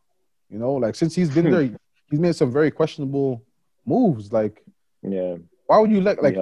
[0.48, 1.62] You know, like since he's been there,
[2.10, 3.42] he's made some very questionable
[3.86, 4.32] moves.
[4.32, 4.64] Like
[5.02, 5.36] Yeah.
[5.66, 6.36] why would you let like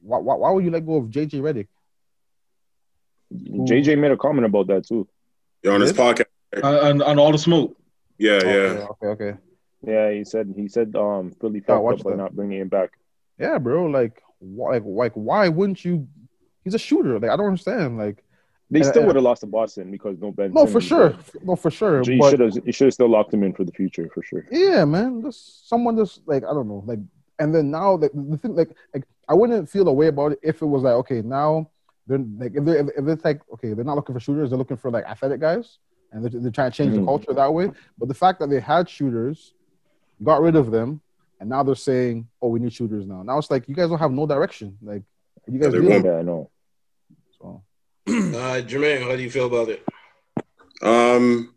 [0.00, 1.68] why, why, why would you let go of JJ Redick?
[3.32, 5.08] JJ made a comment about that too.
[5.62, 6.26] Yeah, on his podcast.
[6.62, 7.76] Uh, on, on all the smoke.
[8.18, 8.86] Yeah, yeah.
[9.02, 9.32] Okay, okay.
[9.86, 12.16] Yeah, he said he said um Philly Yeah, fucked watch up by that.
[12.16, 12.90] not bringing him back.
[13.38, 13.86] Yeah, bro.
[13.86, 16.06] Like, why, like, like, why wouldn't you?
[16.64, 17.18] He's a shooter.
[17.18, 17.98] Like, I don't understand.
[17.98, 18.24] Like,
[18.70, 20.52] They and- still would have lost to Boston because no Ben.
[20.52, 21.14] No, for sure.
[21.42, 22.02] No, for sure.
[22.02, 24.46] You should have you should have still locked him in for the future for sure.
[24.50, 26.98] yeah, man, just someone just like I don't know, like,
[27.38, 30.38] and then now like the thing, like, like I wouldn't feel a way about it
[30.42, 31.70] if it was like okay, now
[32.06, 34.76] they're like if they're if it's like okay, they're not looking for shooters, they're looking
[34.78, 35.78] for like athletic guys,
[36.12, 37.00] and they're, they're trying to change Mhm.
[37.00, 37.70] the culture that way.
[37.98, 39.54] But the fact that they had shooters,
[40.22, 41.00] got rid of them,
[41.44, 43.22] and now they're saying, oh, we need shooters now.
[43.22, 44.78] Now it's like you guys don't have no direction.
[44.80, 45.02] Like,
[45.46, 46.04] you guys they dealing won't.
[46.06, 46.50] Yeah, I know.
[47.38, 47.62] So.
[48.06, 49.84] Uh, Jermaine, how do you feel about it?
[50.82, 51.54] Um,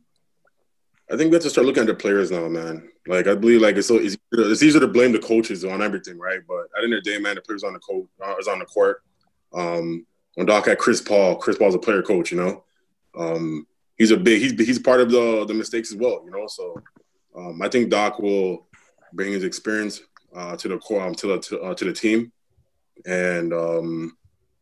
[1.10, 2.90] I think we have to start looking at the players now, man.
[3.08, 4.18] Like I believe, like it's so easy.
[4.34, 6.42] It's easier to blame the coaches on everything, right?
[6.46, 8.50] But at the end of the day, man, the players on the court uh, is
[8.50, 9.04] on the court.
[9.54, 12.64] Um, when Doc had Chris Paul, Chris Paul's a player coach, you know.
[13.18, 13.66] Um,
[13.98, 14.42] he's a big.
[14.42, 16.48] He's he's part of the the mistakes as well, you know.
[16.48, 16.76] So
[17.38, 18.67] um, I think Doc will
[19.14, 20.02] bring his experience
[20.36, 22.32] uh, to the core, um, to the to, uh, to the team,
[23.06, 24.18] and um,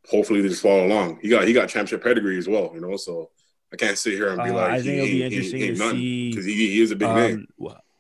[0.10, 1.20] hopefully they just follow along.
[1.22, 2.98] He got he got championship pedigree as well, you know.
[2.98, 3.32] So
[3.74, 5.60] I can't sit here and be Uh, like I think it'll he, be he- interesting
[5.60, 7.48] he ain't to nothing, see because he, he is a big um, name.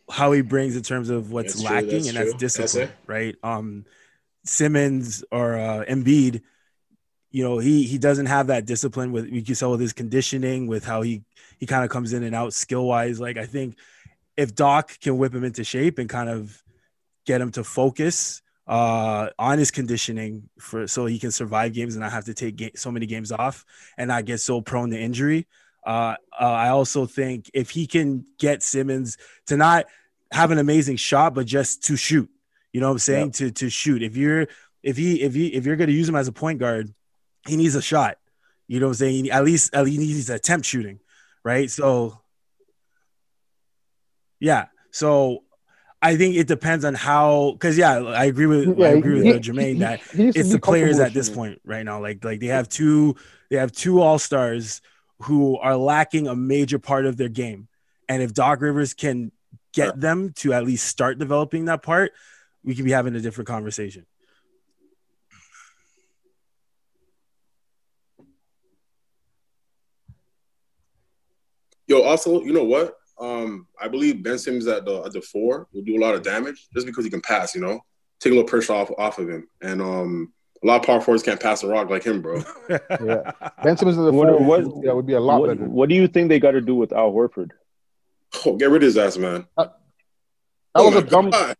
[0.10, 2.40] How he brings in terms of what's That's true, lacking, that's and that's true.
[2.40, 2.96] That's discipline, it.
[3.08, 3.36] right?
[3.42, 3.86] Um,
[4.44, 6.42] Simmons or uh, Embiid,
[7.32, 10.68] you know, he he doesn't have that discipline with you can tell with his conditioning,
[10.68, 11.24] with how he
[11.58, 13.20] he kind of comes in and out skill wise.
[13.20, 13.80] Like I think
[14.38, 16.62] if Doc can whip him into shape and kind of
[17.26, 22.02] get him to focus uh on his conditioning for so he can survive games and
[22.02, 23.64] not have to take ga- so many games off
[23.96, 25.46] and not get so prone to injury
[25.86, 29.86] uh, uh i also think if he can get simmons to not
[30.32, 32.28] have an amazing shot but just to shoot
[32.76, 33.32] you know what i'm saying?
[33.32, 34.04] To to shoot.
[34.04, 34.48] If you're
[34.84, 36.94] if he if he if you're going to use him as a point guard
[37.48, 38.18] he needs a shot.
[38.68, 39.30] You know what i'm saying?
[39.32, 41.00] At least at least he needs to attempt shooting
[41.46, 41.72] right?
[41.72, 42.20] So
[44.46, 45.44] yeah so
[46.02, 49.24] I think it depends on how, because yeah, I agree with Yeah, I agree with
[49.24, 52.00] he- uh, Jermaine he- that he it's the players at this point right now.
[52.00, 53.16] Like like they have two
[53.50, 54.82] they have two all stars
[55.24, 57.68] who are lacking a major part of their game,
[58.08, 59.32] and if Doc Rivers can
[59.74, 62.12] get them to at least start developing that part,
[62.64, 64.06] we could be having a different conversation.
[71.88, 72.96] Yo, also, you know what?
[73.20, 76.24] Um, I believe Ben Simmons at the at the four will do a lot of
[76.24, 77.56] damage just because he can pass.
[77.56, 77.80] You know,
[78.20, 81.24] take a little pressure off off of him, and um, a lot of power forwards
[81.24, 82.42] can't pass a rock like him, bro.
[82.70, 83.32] Yeah,
[83.64, 84.40] Ben Simmons is the What, four.
[84.46, 85.70] what, yeah, would be a lot what, better.
[85.70, 87.52] what do you think they got to do with Al Horford?
[88.46, 89.46] Oh, get rid of his ass, man.
[89.58, 89.74] That
[90.76, 91.30] Oh was a dumb.
[91.30, 91.56] God.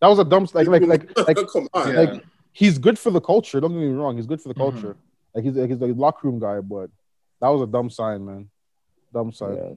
[0.00, 0.48] That was a dumb.
[0.52, 1.36] Like like like like.
[1.52, 1.94] Come on.
[1.94, 3.60] Like he's good for the culture.
[3.60, 4.16] Don't get me wrong.
[4.16, 4.80] He's good for the Mm-hmm.
[4.80, 4.96] culture.
[5.34, 6.90] Like he's like he's a locker room guy, but
[7.40, 8.48] that was a dumb sign, man.
[9.12, 9.76] Dumb sign.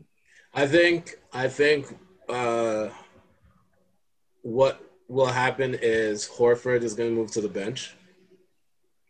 [0.53, 1.97] I think I think
[2.29, 2.89] uh,
[4.41, 7.95] what will happen is Horford is going to move to the bench.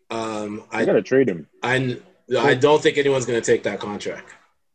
[0.09, 1.47] Um, I I got to trade him.
[1.63, 1.99] I
[2.37, 4.29] I don't think anyone's going to take that contract.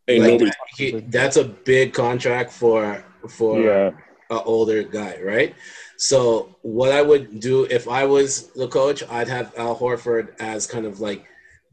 [0.08, 0.50] Ain't Like, nobody.
[0.76, 3.88] he- that's a big contract for for Yeah.
[4.30, 5.54] an older guy, right?
[5.98, 10.66] So what I would do if I was the coach, I'd have Al Horford as
[10.66, 11.24] kind of like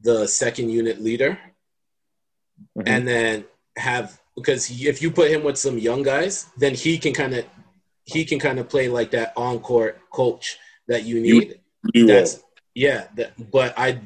[0.02, 1.38] the second unit leader,
[2.78, 2.84] Mhm.
[2.88, 3.46] and then
[3.78, 7.46] have because if you put him with some young guys, then he can kind of
[8.06, 10.58] he can kind of play like that on court coach
[10.88, 11.60] that you You- need.
[11.94, 12.14] you will.
[12.14, 12.44] That's
[12.76, 14.00] yeah, that, but I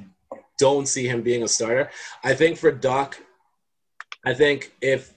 [0.59, 1.89] don't see him being a starter.
[2.23, 3.17] I think for Doc,
[4.25, 5.13] I think if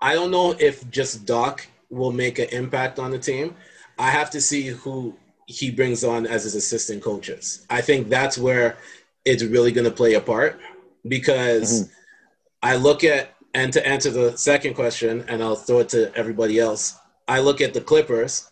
[0.00, 3.54] I don't know if just Doc will make an impact on the team.
[3.98, 5.16] I have to see who
[5.46, 7.64] he brings on as his assistant coaches.
[7.70, 8.76] I think that's where
[9.24, 10.58] it's really going to play a part
[11.06, 11.92] because mm-hmm.
[12.62, 16.60] I look at and to answer the second question, and I'll throw it to everybody
[16.60, 16.98] else.
[17.26, 18.50] I look at the Clippers,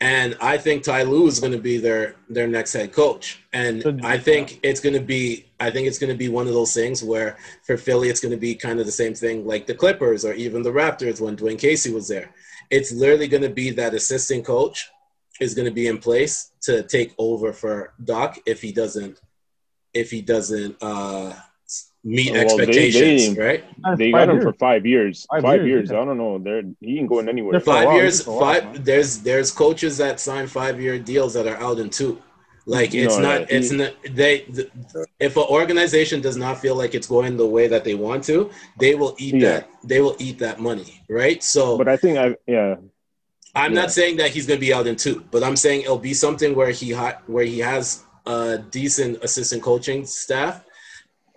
[0.00, 4.00] and I think Ty Lue is going to be their their next head coach, and
[4.02, 6.72] I think it's going to be I think it's going to be one of those
[6.72, 7.36] things where
[7.66, 10.32] for Philly it's going to be kind of the same thing like the Clippers or
[10.32, 12.30] even the Raptors when Dwane Casey was there.
[12.70, 14.88] It's literally going to be that assistant coach
[15.38, 19.20] is going to be in place to take over for Doc if he doesn't
[19.92, 21.34] if he doesn't uh,
[22.04, 23.64] meet Well, expectations, they- right?
[23.98, 24.44] They Five got him years.
[24.44, 25.26] for five years.
[25.30, 25.90] Five Five, years, years.
[25.90, 26.00] yeah.
[26.00, 26.38] I don't know.
[26.38, 27.52] They're he ain't going anywhere.
[27.52, 31.34] They're five years it's for while, five there's there's coaches that sign five year deals
[31.34, 32.12] that are out in two
[32.66, 34.70] like it's No, not no, it's he- not they th-
[35.18, 38.50] if an organization does not feel like it's going the way that they want to
[38.78, 39.40] they will eat Yeah.
[39.50, 42.76] that they will eat that money right so But I think I yeah.
[43.62, 43.80] i'm yeah.
[43.80, 46.14] not saying that he's going to be out in two but i'm saying it'll be
[46.14, 50.54] something where he ha- where he has a decent assistant coaching staff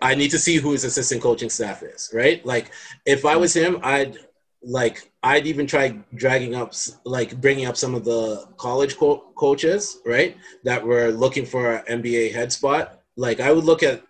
[0.04, 2.44] I need to see who his assistant coaching staff is, right?
[2.44, 2.70] Like,
[3.06, 4.18] if I was him, I'd
[4.62, 6.74] like I'd even try dragging up,
[7.06, 12.02] like bringing up some of the college co- coaches, right, that were looking for an
[12.02, 13.00] NBA head spot.
[13.16, 14.02] Like, I would look at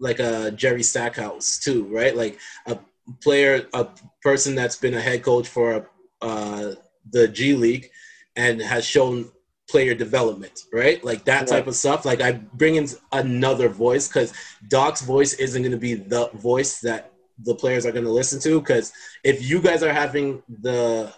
[0.00, 2.16] like a Jerry Stackhouse too, right?
[2.16, 2.76] Like a
[3.22, 3.86] player, a
[4.22, 5.88] person that's been a head coach for
[6.22, 6.72] uh,
[7.12, 7.88] the G League
[8.34, 9.30] and has shown
[9.68, 11.02] player development, right?
[11.04, 12.04] Like that type of stuff.
[12.04, 14.32] Like I bring in another voice because
[14.68, 17.12] Doc's voice isn't going to be the voice that
[17.44, 18.60] the players are going to listen to.
[18.60, 18.92] Because
[19.24, 21.12] if you guys are having the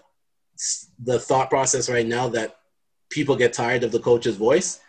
[1.05, 2.59] the thought process right now that
[3.11, 4.81] people get tired of the coach's voice,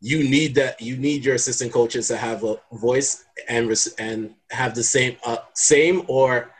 [0.00, 0.80] you need that.
[0.80, 5.38] You need your assistant coaches to have a voice and and have the same uh,
[5.54, 6.50] same or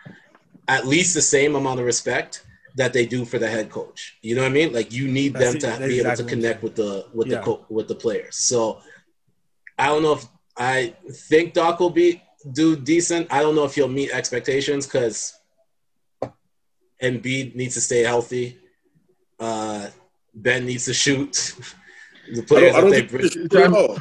[0.68, 2.45] at least the same amount of respect
[2.76, 4.16] that they do for the head coach.
[4.22, 4.72] You know what I mean?
[4.72, 7.36] Like you need That's them to that's be able to connect with the with Yeah.
[7.38, 8.36] the co- with the players.
[8.36, 8.80] So
[9.78, 10.24] I don't know if
[10.56, 10.94] I
[11.28, 12.22] think Doc will be
[12.52, 13.32] do decent.
[13.32, 15.34] I don't know if he'll meet expectations because
[17.02, 18.58] Embiid needs to stay healthy.
[19.38, 19.88] Uh,
[20.34, 21.32] ben needs to shoot.
[22.32, 23.48] the I players don't, I don't that think they bring.
[23.48, 23.98] true at all.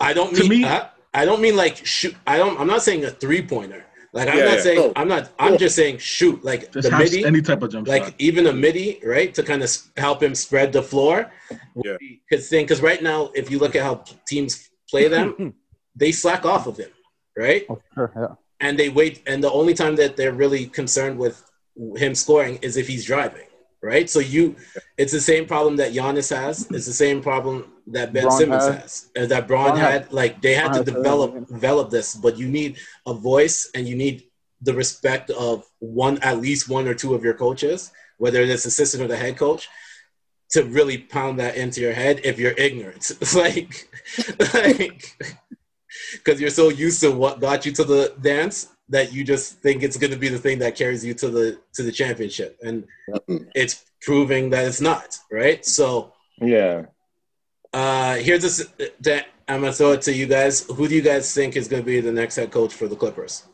[0.00, 2.14] I don't mean me- I, I don't mean like shoot.
[2.26, 2.58] I don't.
[2.60, 3.84] I'm not saying a three pointer.
[4.14, 4.60] Like I'm Yeah, not yeah.
[4.62, 4.78] saying.
[4.78, 4.92] No.
[4.96, 5.24] I'm not.
[5.40, 5.58] I'm No.
[5.58, 6.44] just saying shoot.
[6.44, 7.24] Like Just the midi.
[7.24, 8.14] any type of jump like shot.
[8.18, 11.30] even a midi, right, to kind of help him spread the floor.
[11.84, 11.96] Yeah.
[12.00, 15.54] Because thing, because right now, if you look at how teams play them,
[15.96, 16.90] they slack off of him,
[17.36, 17.66] right?
[17.68, 18.34] Oh, sure, yeah.
[18.60, 19.20] And they wait.
[19.26, 21.42] And the only time that they're really concerned with
[21.96, 23.48] him scoring is if he's driving,
[23.82, 24.08] right?
[24.08, 24.54] So you,
[24.96, 26.70] it's the same problem that Giannis has.
[26.70, 30.12] It's the same problem that Ben Bron Simmons has, and that Bron Bron had-.
[30.12, 33.96] Like they had Bron to develop develop this, but you need a voice and you
[33.96, 34.24] need
[34.62, 39.02] the respect of one, at least one or two of your coaches, whether it's assistant
[39.02, 39.68] or the head coach,
[40.50, 43.10] to really pound that into your head if you're ignorant.
[43.34, 43.88] like,
[44.54, 45.16] like,
[46.12, 49.82] because you're so used to what got you to the dance that you just think
[49.82, 52.86] it's going to be the thing that carries you to the to the championship, and
[53.54, 55.18] it's proving that it's not.
[55.30, 55.64] Right.
[55.64, 56.86] So Yeah.
[57.74, 58.68] Uh, here's this.
[59.00, 60.64] That I'm gonna throw it to you guys.
[60.70, 63.44] Who do you guys think is to be the next head coach for the Clippers?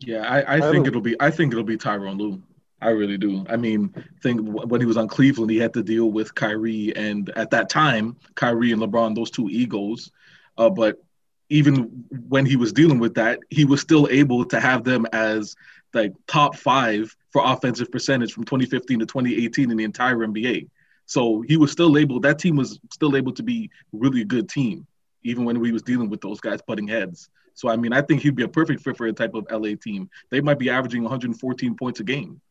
[0.00, 1.16] Yeah, I, I think it'll be.
[1.18, 2.42] I think it'll be Tyronn Lue.
[2.80, 3.44] I really do.
[3.48, 3.92] I mean,
[4.22, 7.68] think when he was on Cleveland, he had to deal with Kyrie, and at that
[7.68, 10.12] time, Kyrie and LeBron, those two egos.
[10.56, 11.02] Uh, but
[11.48, 15.56] even when he was dealing with that, he was still able to have them as
[15.94, 20.68] like top five for offensive percentage from 2015 to 2018 in the entire NBA.
[21.08, 22.20] So he was still able.
[22.20, 24.86] That team was still able to be really a good team,
[25.24, 27.30] even when we was dealing with those guys butting heads.
[27.54, 29.74] So I mean, I think he'd be a perfect fit for a type of LA
[29.82, 30.10] team.
[30.30, 32.42] They might be averaging 114 points a game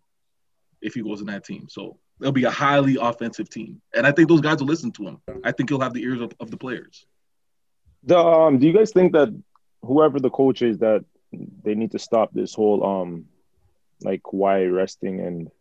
[0.82, 1.68] if he goes in that team.
[1.70, 5.03] So they'll be a highly offensive team, and I think those guys will listen to
[5.03, 5.22] him.
[5.43, 7.05] I think he'll have the ears of, of the players.
[8.05, 9.30] The, um, do you guys think that
[9.84, 11.05] whoever the coach is that
[11.64, 13.26] they need to stop this whole um
[14.01, 15.51] like Kawhi resting and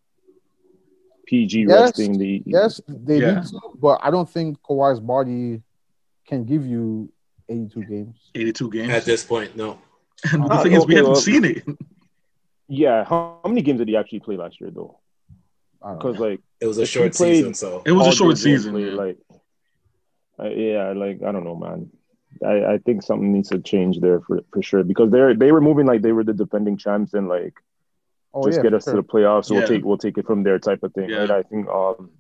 [1.27, 3.35] PG Yes, resting the Yes, they Yeah.
[3.41, 5.63] need to, but I don't think Kawhi's body
[6.27, 7.11] can give you
[7.49, 8.31] 82 games.
[8.35, 8.91] 82 games.
[8.93, 9.79] At this point, no.
[10.33, 11.63] and the Ah, thing is, we haven't well- seen it.
[12.69, 14.99] Yeah, how, how many games did he actually play last year though?
[15.81, 18.73] Because like It was a short season, so It was a short season.
[18.73, 18.95] played, yeah.
[18.95, 19.19] like
[20.39, 21.91] uh, yeah, like I don't know, man.
[22.45, 25.61] I, I think something needs to change there for, for sure because they're they were
[25.61, 27.55] moving like they were the defending champs and like
[28.35, 28.95] Oh, just yeah, get us sure.
[28.95, 29.51] to the playoffs.
[29.51, 29.67] We'll Yeah.
[29.67, 31.19] take we'll take it from there type of thing, Yeah.
[31.19, 31.31] right?
[31.31, 32.11] I think um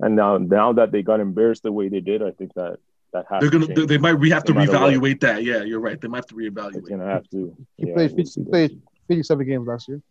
[0.00, 2.78] and now now that they got embarrassed the way they did, I think that
[3.12, 3.66] that has They're gonna.
[3.68, 3.78] change.
[3.78, 4.14] They, they might.
[4.14, 5.44] We have to No matter reevaluate that.
[5.44, 6.00] Yeah, you're right.
[6.00, 6.88] They might have to It's reevaluate.
[6.88, 7.56] gonna have to.
[7.76, 8.50] He Yeah, played, we'll 50, he that.
[8.50, 10.02] played 57 games last year.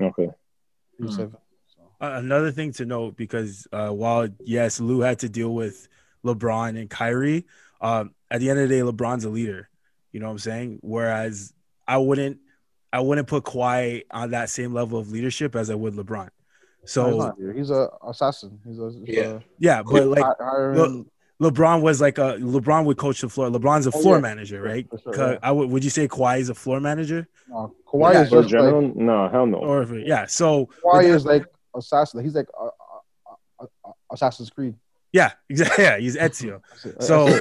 [0.00, 0.28] Okay.
[0.98, 1.36] 57.
[2.00, 5.86] Uh, another thing to note because uh, while yes, Lue had to deal with
[6.24, 7.46] LeBron and Kyrie,
[7.80, 9.68] um, at the end of the day, LeBron's a leader.
[10.12, 10.78] You know what I'm saying?
[10.80, 11.52] Whereas
[11.86, 12.38] I wouldn't,
[12.92, 16.24] I wouldn't put Kawhi on that same level of leadership as I would LeBron.
[16.24, 16.30] No,
[16.82, 18.58] he's, So not he's a assassin.
[18.66, 19.22] He's a, he's Yeah.
[19.22, 21.04] a yeah, but like Le-
[21.40, 23.48] LeBron was like a LeBron would coach the floor.
[23.48, 24.20] LeBron's a Oh, floor yeah.
[24.22, 24.86] manager, right?
[24.90, 25.38] For sure, yeah.
[25.42, 25.70] I would.
[25.70, 27.28] Would you say Kawhi is a floor manager?
[27.48, 29.58] no, Kawhi Yeah, is For just like general, no, hell no.
[29.58, 30.26] Or yeah.
[30.26, 31.44] So Kawhi is like
[31.76, 32.22] assassin.
[32.24, 32.70] He's like uh, uh,
[33.60, 34.74] uh, uh, Assassin's Creed.
[35.12, 35.84] Yeah, exactly.
[35.90, 36.60] Yeah, he's Ezio.
[37.00, 37.26] So,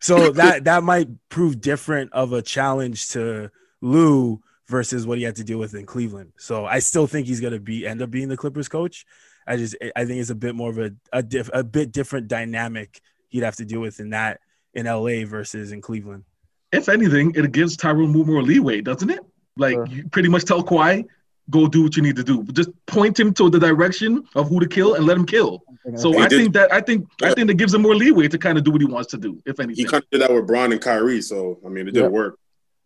[0.00, 5.36] so that that might prove different of a challenge to Lue versus what he had
[5.36, 6.32] to deal with in Cleveland.
[6.38, 9.06] So I still think he's gonna be end up being the Clippers coach.
[9.46, 12.28] I just I think it's a bit more of a a, diff, a bit different
[12.28, 13.00] dynamic
[13.32, 14.40] he'd have to deal with in that
[14.74, 16.24] in LA versus in Cleveland.
[16.70, 19.20] If anything, it gives Tyronn Moore more leeway, doesn't it?
[19.56, 21.04] Like you pretty much tell Kawhi,
[21.50, 22.42] go do what you need to do.
[22.42, 25.62] But just point him to the direction of who to kill and let him kill.
[25.96, 28.28] So He I did- think that I think I think that gives him more leeway
[28.28, 29.84] to kind of do what he wants to do, if anything.
[29.84, 32.08] He kind of did that with Bron and Kyrie, so I mean, it did Yeah.
[32.08, 32.38] work.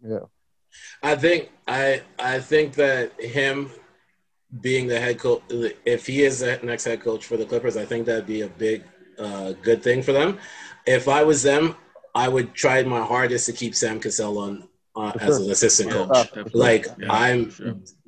[0.03, 0.21] Yeah.
[1.03, 3.71] I think I I think that him
[4.61, 5.43] being the head coach,
[5.85, 8.49] if he is the next head coach for the Clippers, I think that'd be a
[8.49, 8.85] big
[9.19, 10.39] uh, good thing for them.
[10.87, 11.75] If I was them,
[12.15, 15.45] I would try my hardest to keep Sam Cassell on uh, For as sure.
[15.45, 16.09] an assistant Yeah, coach.
[16.29, 16.61] definitely.
[16.61, 17.41] Like Yeah, I'm,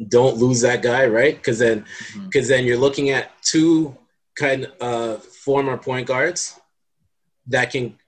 [0.09, 1.37] don't lose that guy, right?
[1.37, 2.25] Because then, Mm-hmm.
[2.27, 3.97] because then you're looking at two
[4.37, 6.59] kind of uh, former point guards
[7.47, 7.99] that can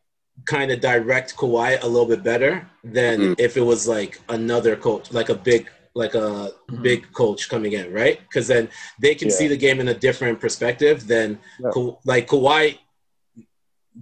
[0.46, 3.34] kind of direct Kawhi a little bit better than Mhm.
[3.40, 6.52] if it was like another coach, like a big, like a
[6.82, 8.20] big coach coming in, right?
[8.20, 8.68] Because then
[9.00, 9.34] they can Yeah.
[9.34, 11.38] see the game in a different perspective than
[11.74, 12.78] Ka- like Kawhi.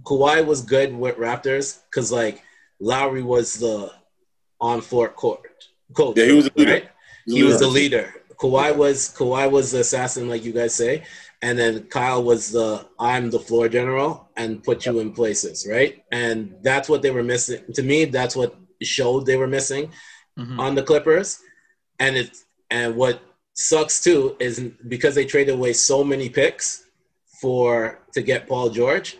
[0.03, 2.43] Kawhi was good with Raptors because like
[2.79, 3.91] Lowry was the
[4.61, 5.41] on floor court
[5.93, 6.17] coach.
[6.17, 6.71] Yeah, he was the leader.
[6.71, 6.89] Right?
[7.25, 7.97] He was He the was the leader.
[7.97, 8.13] leader.
[8.39, 11.03] Kawhi was Kawhi was the assassin, like you guys say,
[11.41, 16.03] and then Kyle was the I'm the floor general and put you in places, right?
[16.11, 17.61] And that's what they were missing.
[17.73, 19.91] To me, that's what showed they were missing
[20.37, 20.59] mm-hmm.
[20.59, 21.39] on the Clippers.
[21.99, 22.37] And it
[22.69, 23.21] and what
[23.53, 26.85] sucks too is because they traded away so many picks
[27.41, 29.17] for to get Paul George.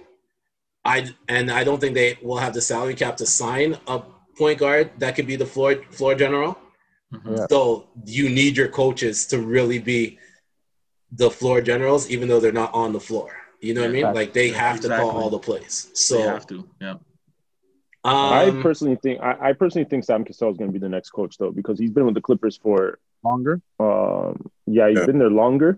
[0.86, 4.02] I and I don't think they will have the salary cap to sign a
[4.42, 6.52] point guard that could be the floor floor general.
[7.54, 7.60] So
[8.06, 10.02] you need your coaches to really be
[11.24, 13.30] the floor generals, even though they're not on the floor.
[13.62, 14.06] You know what I mean?
[14.06, 14.22] Exactly.
[14.26, 15.76] Like they have to call all the plays.
[15.94, 16.58] So they have to.
[16.86, 16.96] Yeah.
[18.06, 20.94] I Um, personally think I, I personally think Sam Cassell is going to be the
[20.98, 23.56] next coach though because he's been with the Clippers for longer.
[23.80, 25.06] Um, yeah, he's Yeah.
[25.10, 25.72] been there longer.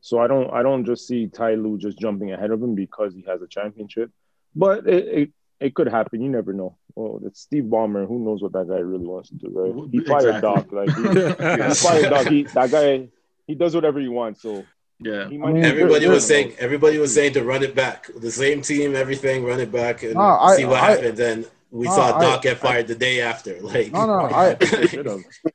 [0.00, 3.10] So I don't I don't just see Ty Lue just jumping ahead of him because
[3.18, 4.08] he has a championship.
[4.54, 5.28] But it, it,
[5.60, 6.20] it could happen.
[6.20, 6.76] You never know.
[6.94, 8.06] Well, it's Steve Ballmer.
[8.06, 9.88] Who knows what that guy really wants to do, right?
[9.90, 10.40] He fired Exactly.
[10.40, 10.72] Doc.
[10.72, 11.02] Like he,
[11.68, 12.26] he fired Doc.
[12.26, 13.08] He, that guy
[13.46, 14.42] he does whatever he wants.
[14.42, 14.64] So
[15.00, 18.08] yeah, he might everybody was saying everybody was saying to run it back.
[18.16, 21.16] The same team, everything, run it back and No, I- see what I- happened.
[21.16, 23.58] Then we No, saw I- Doc get fired the day after.
[23.62, 24.56] Like No, no, I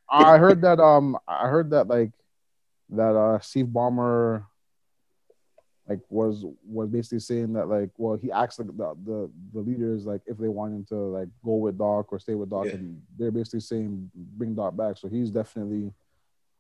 [0.09, 2.11] I heard that um I heard that like
[2.91, 4.45] that uh Steve Ballmer
[5.87, 10.05] like was was basically saying that like well he asked like, the, the, the leaders
[10.05, 12.73] like if they wanted to like go with Doc or stay with Doc Yeah.
[12.75, 15.91] and they're basically saying bring Doc back so he's definitely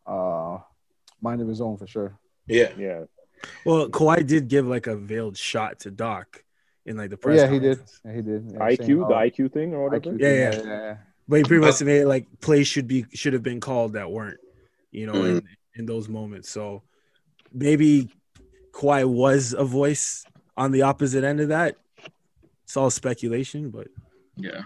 [0.05, 0.57] uh
[1.21, 2.19] mind of his own for sure.
[2.47, 2.71] Yeah.
[2.77, 3.03] Yeah.
[3.65, 6.43] Well, Kawhi did give like a veiled shot to Doc
[6.85, 7.39] in like the press.
[7.39, 7.79] yeah, he did.
[8.05, 8.51] Yeah, he did.
[8.51, 10.15] Yeah, IQ, saying, the uh, IQ thing or whatever.
[10.17, 10.71] IQ Yeah, thing, yeah.
[10.81, 10.97] yeah.
[11.29, 14.39] But he pretty much made like plays should be should have been called that weren't,
[14.91, 15.47] you know, in, Mhm.
[15.75, 16.49] in those moments.
[16.49, 16.83] So
[17.53, 18.09] maybe
[18.83, 20.25] Kawhi was a voice
[20.57, 21.77] on the opposite end of that.
[22.63, 23.87] It's all speculation, but
[24.35, 24.63] Yeah.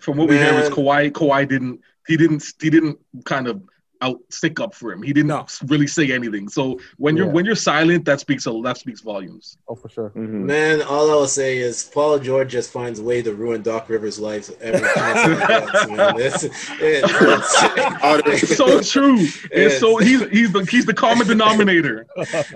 [0.00, 0.78] From what we hear, is Man.
[0.78, 1.10] Kawhi.
[1.10, 1.80] Kawhi didn't.
[2.06, 2.44] He didn't.
[2.60, 3.62] He didn't kind of
[4.02, 5.02] out stick up for him.
[5.02, 5.32] He didn't
[5.66, 6.48] really say anything.
[6.48, 7.32] So when you're Yeah.
[7.32, 9.58] when you're silent, that speaks a that speaks volumes.
[9.68, 10.10] Oh, for sure.
[10.14, 13.88] Man, all I will say is Paul George just finds a way to ruin Doc
[13.88, 16.14] Rivers' life every chance he gets, man.
[16.20, 16.44] It's,
[16.80, 19.18] it's, It's so true.
[19.50, 22.06] It's so he's he's the he's the common denominator.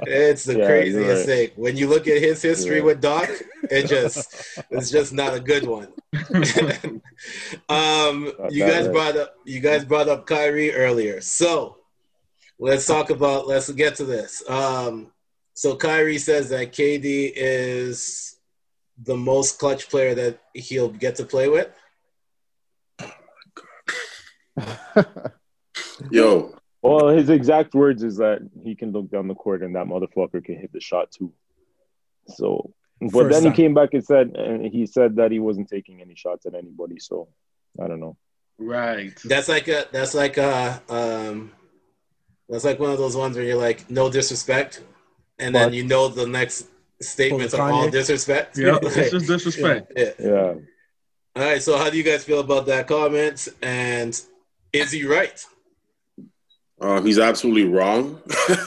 [0.06, 1.26] It's the Yeah, craziest right.
[1.26, 1.50] thing.
[1.56, 2.84] When you look at his history Yeah.
[2.84, 3.28] with Doc,
[3.70, 4.34] it just
[4.70, 5.88] it's just not a good one.
[7.68, 8.92] um, you guys right?
[8.92, 11.78] brought up you guys brought up Kyrie earlier, so
[12.58, 14.42] let's talk about let's get to this.
[14.48, 15.12] Um,
[15.54, 18.36] so Kyrie says that KD is
[19.02, 21.68] the most clutch player that he'll get to play with.
[26.10, 29.86] Yo, Well, his exact words is that he can look down the court and that
[29.86, 31.32] motherfucker can hit the shot too.
[32.28, 33.52] So, but First then time.
[33.52, 36.54] he came back and said, and he said that he wasn't taking any shots at
[36.54, 36.98] anybody.
[36.98, 37.28] So,
[37.82, 38.16] I don't know.
[38.58, 39.18] Right.
[39.24, 41.52] That's like a that's like a um
[42.48, 44.82] that's like one of those ones where you're like no disrespect,
[45.38, 46.68] and then you know the next
[47.00, 47.92] statements are all Kanye?
[47.92, 48.56] disrespect.
[48.56, 49.92] Yeah, it's just disrespect.
[49.96, 50.10] Yeah.
[50.18, 50.54] Yeah.
[51.36, 51.62] All right.
[51.62, 53.48] So how do you guys feel about that comment?
[53.62, 54.20] And
[54.72, 55.44] is he right?
[56.80, 58.20] Um, he's absolutely wrong.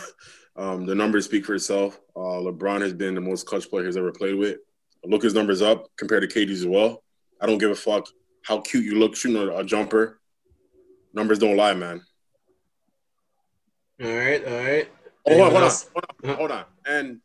[0.55, 1.99] um, the numbers speak for itself.
[2.15, 4.57] Uh, LeBron has been the most clutch player he's ever played with.
[5.05, 7.03] Look his numbers up compared to KD's as well.
[7.39, 8.07] I don't give a fuck
[8.47, 10.19] how cute you look shooting a, a jumper.
[11.13, 12.01] Numbers don't lie, man.
[14.01, 14.45] All right.
[14.45, 14.89] All right.
[15.29, 16.65] Oh, hold on, hold on, hold on.
[16.85, 17.19] And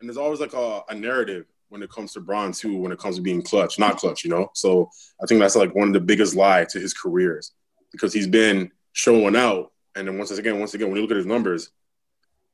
[0.00, 2.98] and there's always like a, a narrative when it comes to Bron too, when it
[2.98, 4.50] comes to being clutch, not clutch, you know.
[4.54, 4.88] So
[5.22, 7.52] I think that's like one of the biggest lie to his careers
[7.92, 11.18] because he's been showing out, and then once again, once again, when you look at
[11.18, 11.70] his numbers,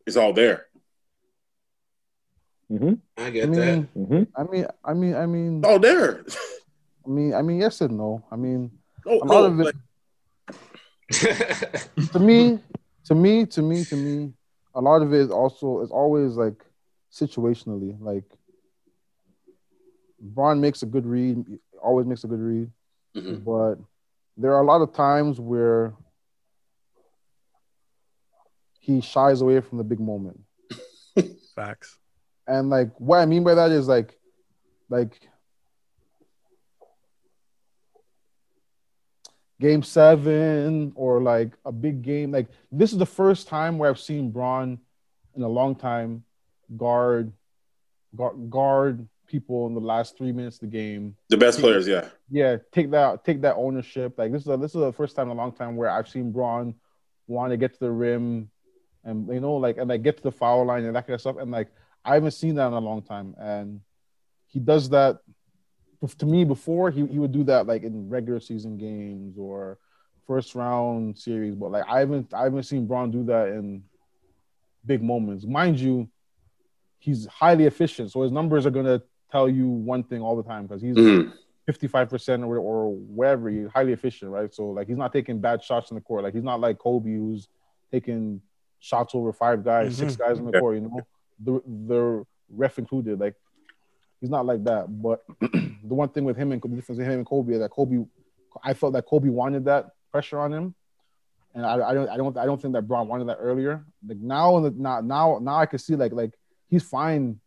[0.07, 0.67] it's all there.
[2.71, 2.95] Mm-hmm.
[3.17, 4.27] I I get mean, that.
[4.37, 6.25] I mean, I mean, I mean, all there.
[7.09, 8.23] I mean, I mean, yes and no.
[8.31, 8.71] I mean,
[9.07, 9.75] Oh, a lot no, of it.
[12.13, 12.61] to me,
[13.07, 14.33] to me, to me, to me,
[14.75, 16.63] a lot of it is also is always like
[17.11, 17.97] situationally.
[17.99, 18.25] Like
[20.21, 21.43] Bron makes a good read,
[21.83, 22.71] always makes a good read,
[23.17, 23.43] Mhm.
[23.45, 23.77] but
[24.37, 25.95] there are a lot of times where
[28.81, 30.41] he shies away from the big moment.
[31.55, 31.97] Facts.
[32.47, 34.19] And like what I mean by that is like
[34.91, 35.29] like
[39.61, 42.31] game seven or like a big game.
[42.31, 44.79] Like this is the first time where I've seen Bron
[45.35, 46.25] in a long time
[46.77, 47.33] guard
[48.15, 51.17] guard, guard people in the last three minutes of the game.
[51.29, 52.09] The best players, yeah.
[52.31, 54.19] Yeah, take that take that ownership.
[54.19, 56.09] Like this is a, this is the first time in a long time where I've
[56.09, 56.75] seen Bron
[57.27, 58.51] want to get to the rim
[59.05, 61.21] and you know like and like get to the foul line and that kind of
[61.21, 61.37] stuff.
[61.39, 61.69] And like
[62.05, 63.35] I haven't seen that in a long time.
[63.39, 63.81] And
[64.47, 65.19] he does that
[66.19, 69.79] to me before he, he would do that like in regular season games or
[70.27, 73.83] first round series, but like I haven't I haven't seen Bron do that in
[74.87, 75.45] big moments.
[75.47, 76.09] Mind you,
[76.99, 80.67] he's highly efficient, so his numbers are gonna tell you one thing all the time
[80.67, 81.33] because he's Mhm.
[81.69, 84.55] 55% or, or wherever he's highly efficient, right?
[84.55, 86.23] So like he's not taking bad shots in the court.
[86.25, 87.47] Like he's not like Kobe who's
[87.93, 88.41] taking
[88.81, 90.19] shots over five guys, six Mhm.
[90.19, 90.61] guys in the Yeah.
[90.61, 91.07] court, you know,
[91.45, 93.19] the the ref included.
[93.21, 93.35] Like
[94.21, 94.87] he's not like that.
[95.03, 97.71] But the one thing with him and the difference with him and Kobe is that
[97.71, 98.05] Kobe,
[98.63, 100.75] I felt that Kobe wanted that pressure on him,
[101.55, 103.85] and I, I don't I don't I don't think that Bron wanted that earlier.
[104.07, 106.33] Like now now now now I can see like like
[106.69, 107.41] he's fine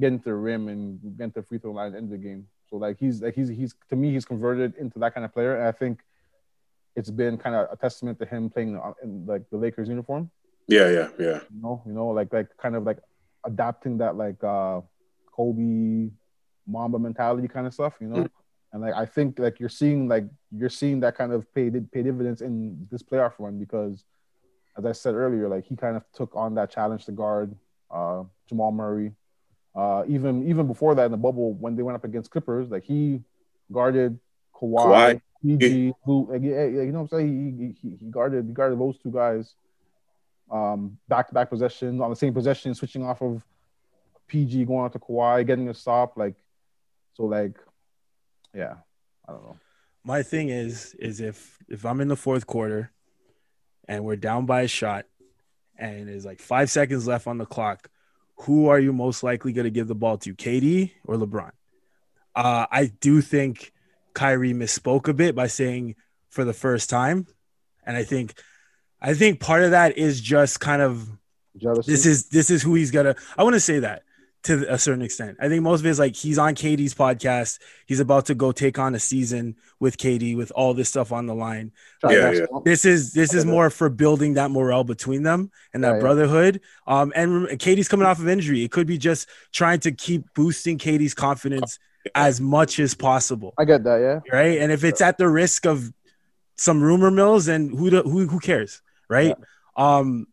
[0.00, 2.46] getting to the rim and getting to the free throw line end the game.
[2.70, 5.56] So like he's like he's he's to me he's converted into that kind of player,
[5.56, 6.00] and I think
[6.94, 10.30] it's been kind of a testament to him playing in like the Lakers uniform.
[10.66, 11.40] Yeah, yeah, yeah.
[11.54, 12.98] You know, you know, like like kind of like
[13.44, 14.80] adapting that like uh
[15.36, 16.10] Kobe
[16.66, 18.26] Mamba mentality kind of stuff, you know.
[18.72, 22.02] And like I think like you're seeing like you're seeing that kind of pay pay
[22.02, 24.04] dividends in this playoff run because
[24.76, 27.54] as I said earlier, like he kind of took on that challenge to guard
[27.90, 29.12] uh Jamal Murray.
[29.74, 32.84] Uh even even before that in the bubble when they went up against Clippers, like
[32.84, 33.20] he
[33.70, 34.18] guarded
[34.54, 35.20] Kawhi, Kawhi.
[35.42, 37.76] PG, Lou, like, you know what I'm saying?
[37.80, 39.54] He, he, he guarded he guarded those two guys
[40.50, 43.44] um back to back possessions on the same possession, switching off of
[44.28, 46.16] PG going out to Kawhi, getting a stop.
[46.16, 46.34] Like
[47.14, 47.56] so like
[48.54, 48.74] yeah,
[49.28, 49.56] I don't know.
[50.04, 52.90] My thing is, is if if I'm in the fourth quarter
[53.88, 55.04] and we're down by a shot
[55.78, 57.90] and there's like five seconds left on the clock,
[58.40, 61.50] who are you most likely going to give the ball to, KD or LeBron?
[62.34, 63.72] Uh, I do think
[64.14, 65.96] Kyrie misspoke a bit by saying
[66.28, 67.26] for the first time,
[67.84, 68.34] and I think,
[69.00, 71.08] I think part of that is just kind of
[71.56, 71.90] Jealousy.
[71.90, 73.16] this is this is who he's gonna.
[73.36, 74.02] I want to say that
[74.46, 75.36] to a certain extent.
[75.40, 77.58] I think most of it is like he's on KD's podcast.
[77.86, 81.26] He's about to go take on a season with KD with all this stuff on
[81.26, 81.72] the line.
[82.08, 82.46] Yeah, yeah.
[82.64, 86.00] This is this is more for building that morale between them and that Yeah, yeah.
[86.00, 86.60] brotherhood.
[86.86, 88.62] Um, and rem- KD's coming off of injury.
[88.64, 91.78] It could be just trying to keep boosting KD's confidence
[92.14, 94.20] as much as possible, I get that, yeah.
[94.32, 94.60] right?
[94.60, 95.92] And if it's at the risk of
[96.56, 99.34] some rumor mills, then who do, who who cares, right?
[99.76, 100.28] Um,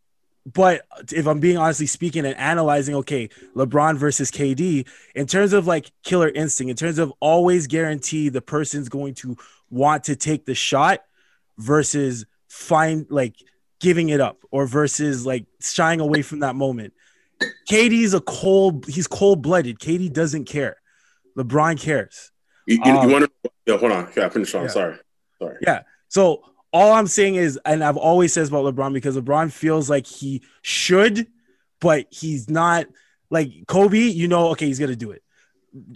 [0.46, 0.82] but
[1.12, 5.92] if I'm being honestly speaking and analyzing, okay, LeBron versus KD, in terms of like
[6.04, 9.38] killer instinct, in terms of always guarantee the person's going to
[9.70, 11.00] want to take the shot
[11.58, 13.36] versus find like
[13.80, 16.94] giving it up or versus like shying away from that moment.
[17.70, 19.80] KD's a cold, he's cold blooded.
[19.80, 20.78] KD doesn't care.
[21.38, 22.32] LeBron cares.
[22.68, 23.52] You, you, Um, you want to?
[23.66, 24.12] Yeah, hold on.
[24.16, 24.64] Yeah, finish on.
[24.64, 24.70] Yeah.
[24.70, 24.98] Sorry,
[25.40, 25.58] sorry.
[25.62, 25.82] Yeah.
[26.10, 26.44] So
[26.74, 30.42] all I'm saying is, and I've always says about LeBron because LeBron feels like he
[30.64, 31.28] should,
[31.80, 32.88] but he's not
[33.30, 34.00] like Kobe.
[34.00, 35.24] You know, okay, he's gonna do it.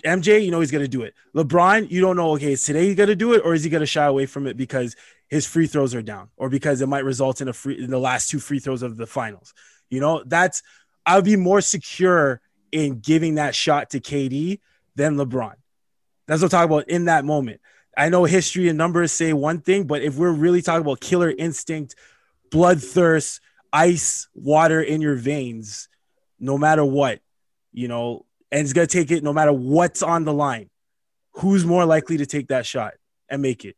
[0.05, 1.15] MJ, you know, he's gonna do it.
[1.35, 3.87] LeBron, you don't know, okay, is today he's gonna do it, or is he gonna
[3.87, 4.95] shy away from it because
[5.27, 7.99] his free throws are down, or because it might result in a free in the
[7.99, 9.55] last two free throws of the finals.
[9.89, 10.61] You know, that's
[11.07, 12.39] I would be more secure
[12.71, 14.59] in giving that shot to KD
[14.95, 15.55] than LeBron.
[16.27, 17.61] That's what I'm talking about in that moment.
[17.97, 21.31] I know history and numbers say one thing, but if we're really talking about killer
[21.31, 21.95] instinct,
[22.51, 23.39] bloodthirst,
[23.73, 25.89] ice, water in your veins,
[26.39, 27.19] no matter what,
[27.73, 30.69] you know, and it's gonna take it no matter what's on the line.
[31.33, 32.93] Who's more likely to take that shot
[33.29, 33.75] and make it?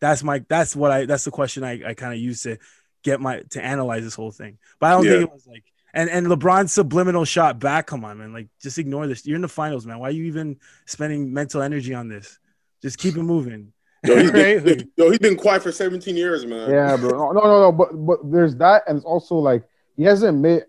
[0.00, 2.58] That's my that's what I that's the question I, I kind of used to
[3.02, 4.58] get my to analyze this whole thing.
[4.80, 5.10] But I don't Yeah.
[5.12, 7.86] think it was like And and LeBron's subliminal shot back.
[7.86, 8.32] Come on, man.
[8.32, 9.26] Like just ignore this.
[9.26, 9.98] You're in the finals, man.
[9.98, 12.38] Why are you even spending mental energy on this?
[12.82, 13.72] Just keep it moving.
[14.04, 14.62] Yo, he's Right?
[14.64, 16.70] been, yo, he's been quiet for 17 years, man.
[16.70, 17.10] Yeah, bro.
[17.10, 17.72] No, no, no, no.
[17.72, 19.62] But but there's that, and it's also like
[19.96, 20.64] he hasn't made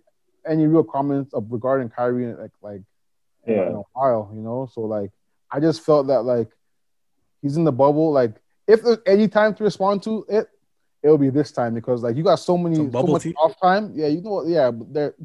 [0.48, 2.82] any real comments of regarding Kyrie in like like
[3.46, 3.70] in, Yeah.
[3.70, 4.70] in a while, you know.
[4.72, 5.12] So like,
[5.52, 6.50] I just felt that like
[7.42, 8.12] he's in the bubble.
[8.12, 8.36] Like,
[8.68, 10.48] if there's any time to respond to it,
[11.02, 13.34] it'll be this time because like you got so many Some so bubble much tea?
[13.36, 13.92] off time.
[13.96, 14.48] Yeah, you know what?
[14.48, 15.16] Yeah, but there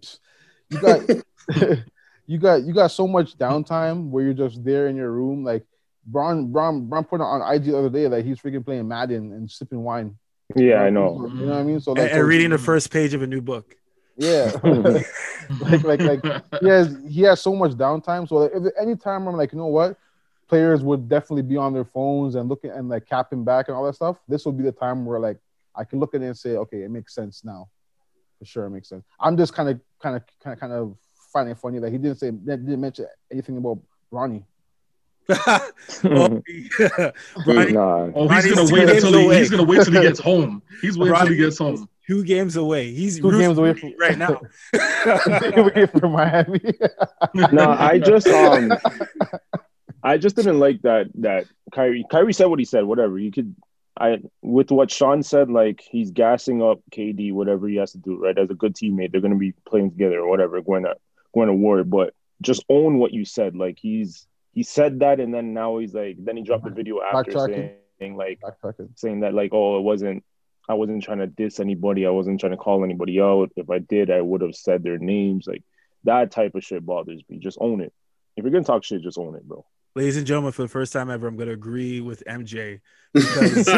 [0.71, 1.01] you got
[2.27, 5.45] you got you got so much downtime where you're just there in your room.
[5.45, 5.67] Like
[6.11, 9.33] Bron Bron Bron put it on IG the other day that he's freaking playing Madden
[9.33, 10.17] and sipping wine.
[10.57, 11.29] Yeah, I know.
[11.35, 11.81] You know what I mean?
[11.81, 13.77] So And, like and so- reading the first page of a new book.
[14.17, 14.51] yeah.
[15.61, 16.23] like like like
[16.61, 18.29] he has he has so much downtime.
[18.29, 19.97] So like, if any time I'm like, you know what,
[20.49, 23.85] players would definitely be on their phones and looking and like capping back and all
[23.87, 24.17] that stuff.
[24.29, 25.39] This will be the time where like
[25.75, 27.69] I can look at it and say, okay, it makes sense now.
[28.39, 29.05] For sure, it makes sense.
[29.21, 30.97] I'm just kind of kind of kind of kind of
[31.33, 33.79] finding it funny that he didn't say didn't mention anything about
[34.11, 34.45] Ronnie.
[35.31, 35.35] Oh,
[37.45, 38.11] Bronny- Nah.
[38.15, 39.39] Oh, he's gonna wait until he, away.
[39.39, 40.63] he's gonna wait till he gets home.
[40.81, 41.89] He's waiting until he gets home.
[42.07, 42.93] Two games away.
[42.93, 44.41] He's Two games away from right now.
[45.55, 46.61] away from Miami.
[47.35, 48.73] no, I just um,
[50.03, 52.05] I just didn't like that that Kyrie.
[52.11, 52.85] Kyrie said what he said.
[52.85, 53.55] Whatever you could,
[54.01, 57.33] I with what Sean said, like he's gassing up KD.
[57.35, 58.39] Whatever he has to do, right?
[58.39, 60.95] As a good teammate, they're gonna be playing together or whatever, going to
[61.35, 61.85] going to war.
[61.85, 63.55] But just own what you said.
[63.57, 67.01] Like he's he said that, and then now he's like, then he dropped the video
[67.01, 68.41] after saying like
[68.95, 70.25] saying that like, oh, it wasn't.
[70.69, 72.07] I wasn't trying to diss anybody.
[72.07, 73.51] I wasn't trying to call anybody out.
[73.57, 75.47] If I did, I would have said their names.
[75.47, 75.63] Like
[76.05, 77.39] that type of shit bothers me.
[77.39, 77.93] Just own it.
[78.37, 79.65] If you're gonna talk shit, just own it, bro.
[79.99, 82.79] Ladies and gentlemen, for the first time ever, I'm going to agree with MJ
[83.13, 83.65] because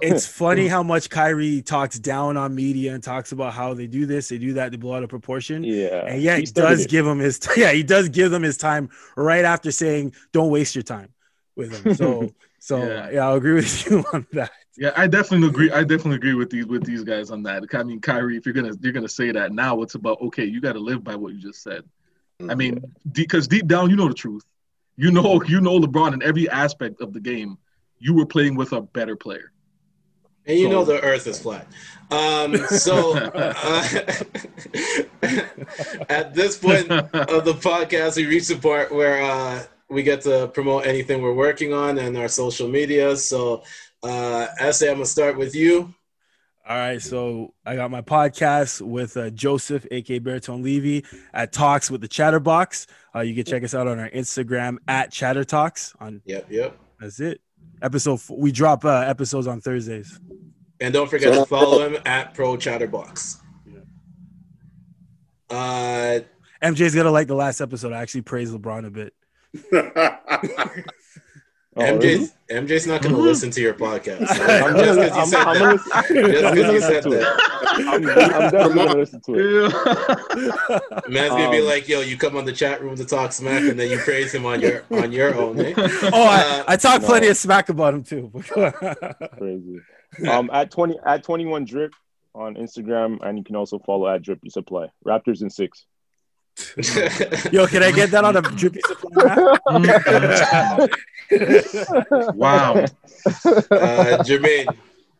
[0.00, 4.06] it's funny how much Kyrie talks down on media and talks about how they do
[4.06, 5.62] this, they do that, they blow out of proportion.
[5.62, 6.06] Yeah.
[6.06, 8.88] And yet He he does give him his yeah, he does give them his time
[9.18, 11.12] right after saying, Don't waste your time
[11.54, 11.94] with him.
[11.94, 13.10] So so Yeah.
[13.10, 14.50] yeah, I'll agree with you on that.
[14.78, 15.70] Yeah, I definitely agree.
[15.70, 17.64] I definitely agree with these with these guys on that.
[17.74, 20.62] I mean, Kyrie, if you're gonna you're gonna say that now, it's about okay, you
[20.62, 21.84] got to live by what you just said.
[22.50, 22.82] I mean,
[23.12, 24.44] because deep down, you know the truth.
[24.96, 27.58] You know, you know LeBron in every aspect of the game.
[27.98, 29.52] You were playing with a better player.
[30.46, 31.66] And you So- know the Earth is flat.
[32.10, 33.54] Um, so uh,
[36.08, 40.48] at this point of the podcast, we reach the part where uh, we get to
[40.48, 43.16] promote anything we're working on and our social media.
[43.16, 43.62] So,
[44.02, 45.94] uh, SA, I'm gonna start with you.
[46.72, 51.04] All right, so I got my podcast with uh, Joseph, aka Baritone Levy,
[51.34, 52.86] at Talks with the Chatterbox.
[53.14, 55.94] Uh, you can check us out on our Instagram at Chatter Talks.
[56.00, 56.78] On Yep, yep.
[56.98, 57.42] that's it.
[57.82, 60.18] Episode four, we drop uh, episodes on Thursdays.
[60.80, 63.42] And don't forget to follow him at Pro Chatterbox.
[65.50, 66.20] Uh,
[66.62, 67.92] MJ's gonna like the last episode.
[67.92, 69.12] I actually praised LeBron a bit.
[71.74, 74.20] Oh, MJ's MJ's not going to listen to your podcast.
[74.30, 75.58] I'm Just gonna- because you I'm- said I'm that.
[75.58, 77.40] gonna- Just I'm because gonna you said listen to that.
[77.74, 78.02] I'm, I'm
[78.50, 81.08] definitely gonna listen to it.
[81.08, 83.62] Man's gonna be Um, like, "Yo, you come on the chat room to talk smack,
[83.62, 85.72] and then you praise him on your on your own." Eh?
[86.12, 87.08] Oh, I, I talk no.
[87.08, 88.30] plenty of smack about him too.
[89.38, 89.80] Crazy.
[90.28, 91.94] Um, at twenty at twenty one drip
[92.34, 94.88] on Instagram, and you can also follow at Drippy Supply.
[95.06, 95.86] Raptors in six.
[97.52, 99.58] Yo, can I get that on a drippy supply?
[102.34, 102.74] Wow.
[102.74, 102.86] Uh,
[104.26, 104.66] Jermaine,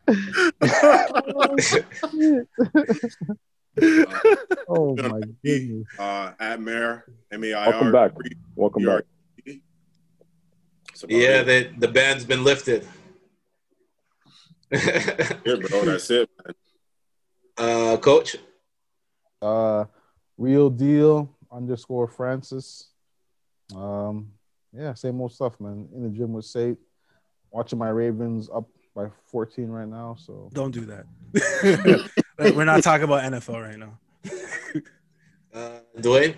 [4.68, 5.86] oh my goodness.
[5.98, 7.70] uh, at Mayor, M A I R.
[7.72, 8.12] Welcome back.
[8.56, 9.04] Welcome back.
[11.08, 12.86] yeah, the the ban's been lifted.
[14.72, 16.28] Yeah, bro, that's it.
[16.44, 16.54] Man.
[17.58, 18.36] uh, Coach,
[19.40, 19.84] Uh,
[20.42, 22.88] real deal underscore Francis.
[23.76, 24.32] Um,
[24.72, 25.88] yeah, same old stuff, man.
[25.94, 26.78] In the gym with Sate,
[27.52, 30.16] watching my Ravens up by 14 right now.
[30.18, 32.10] So Don't do that.
[32.56, 33.98] We're not talking about NFL right now.
[35.54, 36.34] uh, Dewayne,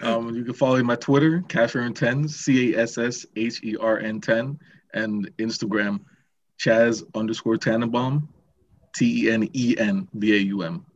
[0.00, 3.76] Um, you can follow me on my Twitter, Casshern10, C A S S H E
[3.78, 4.58] R N 10,
[4.94, 6.00] and Instagram,
[6.56, 8.26] Chas underscore Tenenbaum,
[8.94, 10.86] T E N E N B A U M.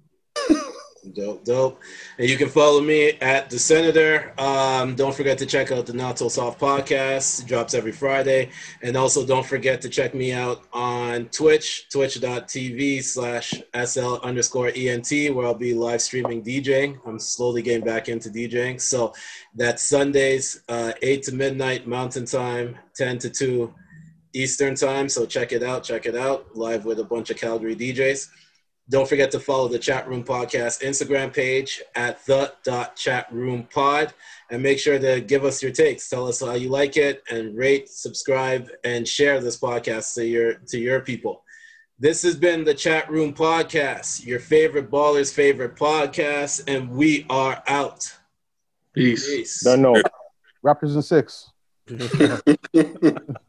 [1.15, 1.81] dope, dope.
[2.19, 4.33] And you can follow me at the Senator.
[4.39, 7.43] Um, don't forget to check out the Not So Soft podcast.
[7.43, 8.51] It drops every Friday.
[8.83, 13.55] And also don't forget to check me out on Twitch, twitch.tv slash
[13.85, 16.99] SL underscore ENT, where I'll be live streaming DJing.
[17.07, 18.81] I'm slowly getting back into DJing.
[18.81, 19.15] So
[19.55, 23.75] that's Sundays, uh, 8 to midnight Mountain Time, 10 to 2
[24.33, 25.09] Eastern Time.
[25.09, 26.55] So check it out, check it out.
[26.55, 28.29] Live with a bunch of Calgary DJs.
[28.89, 32.53] Don't forget to follow the Chat Room Podcast Instagram page at the
[32.95, 34.15] chat room pod
[34.49, 36.09] and make sure to give us your takes.
[36.09, 40.55] Tell us how you like it and rate, subscribe, and share this podcast to your
[40.69, 41.43] to your people.
[41.99, 47.63] This has been the Chat Room Podcast, your favorite baller's favorite podcast, and we are
[47.67, 48.15] out.
[48.93, 49.27] Peace.
[49.27, 49.65] Peace.
[49.65, 50.01] Don't know.
[50.65, 51.51] Raptors in six.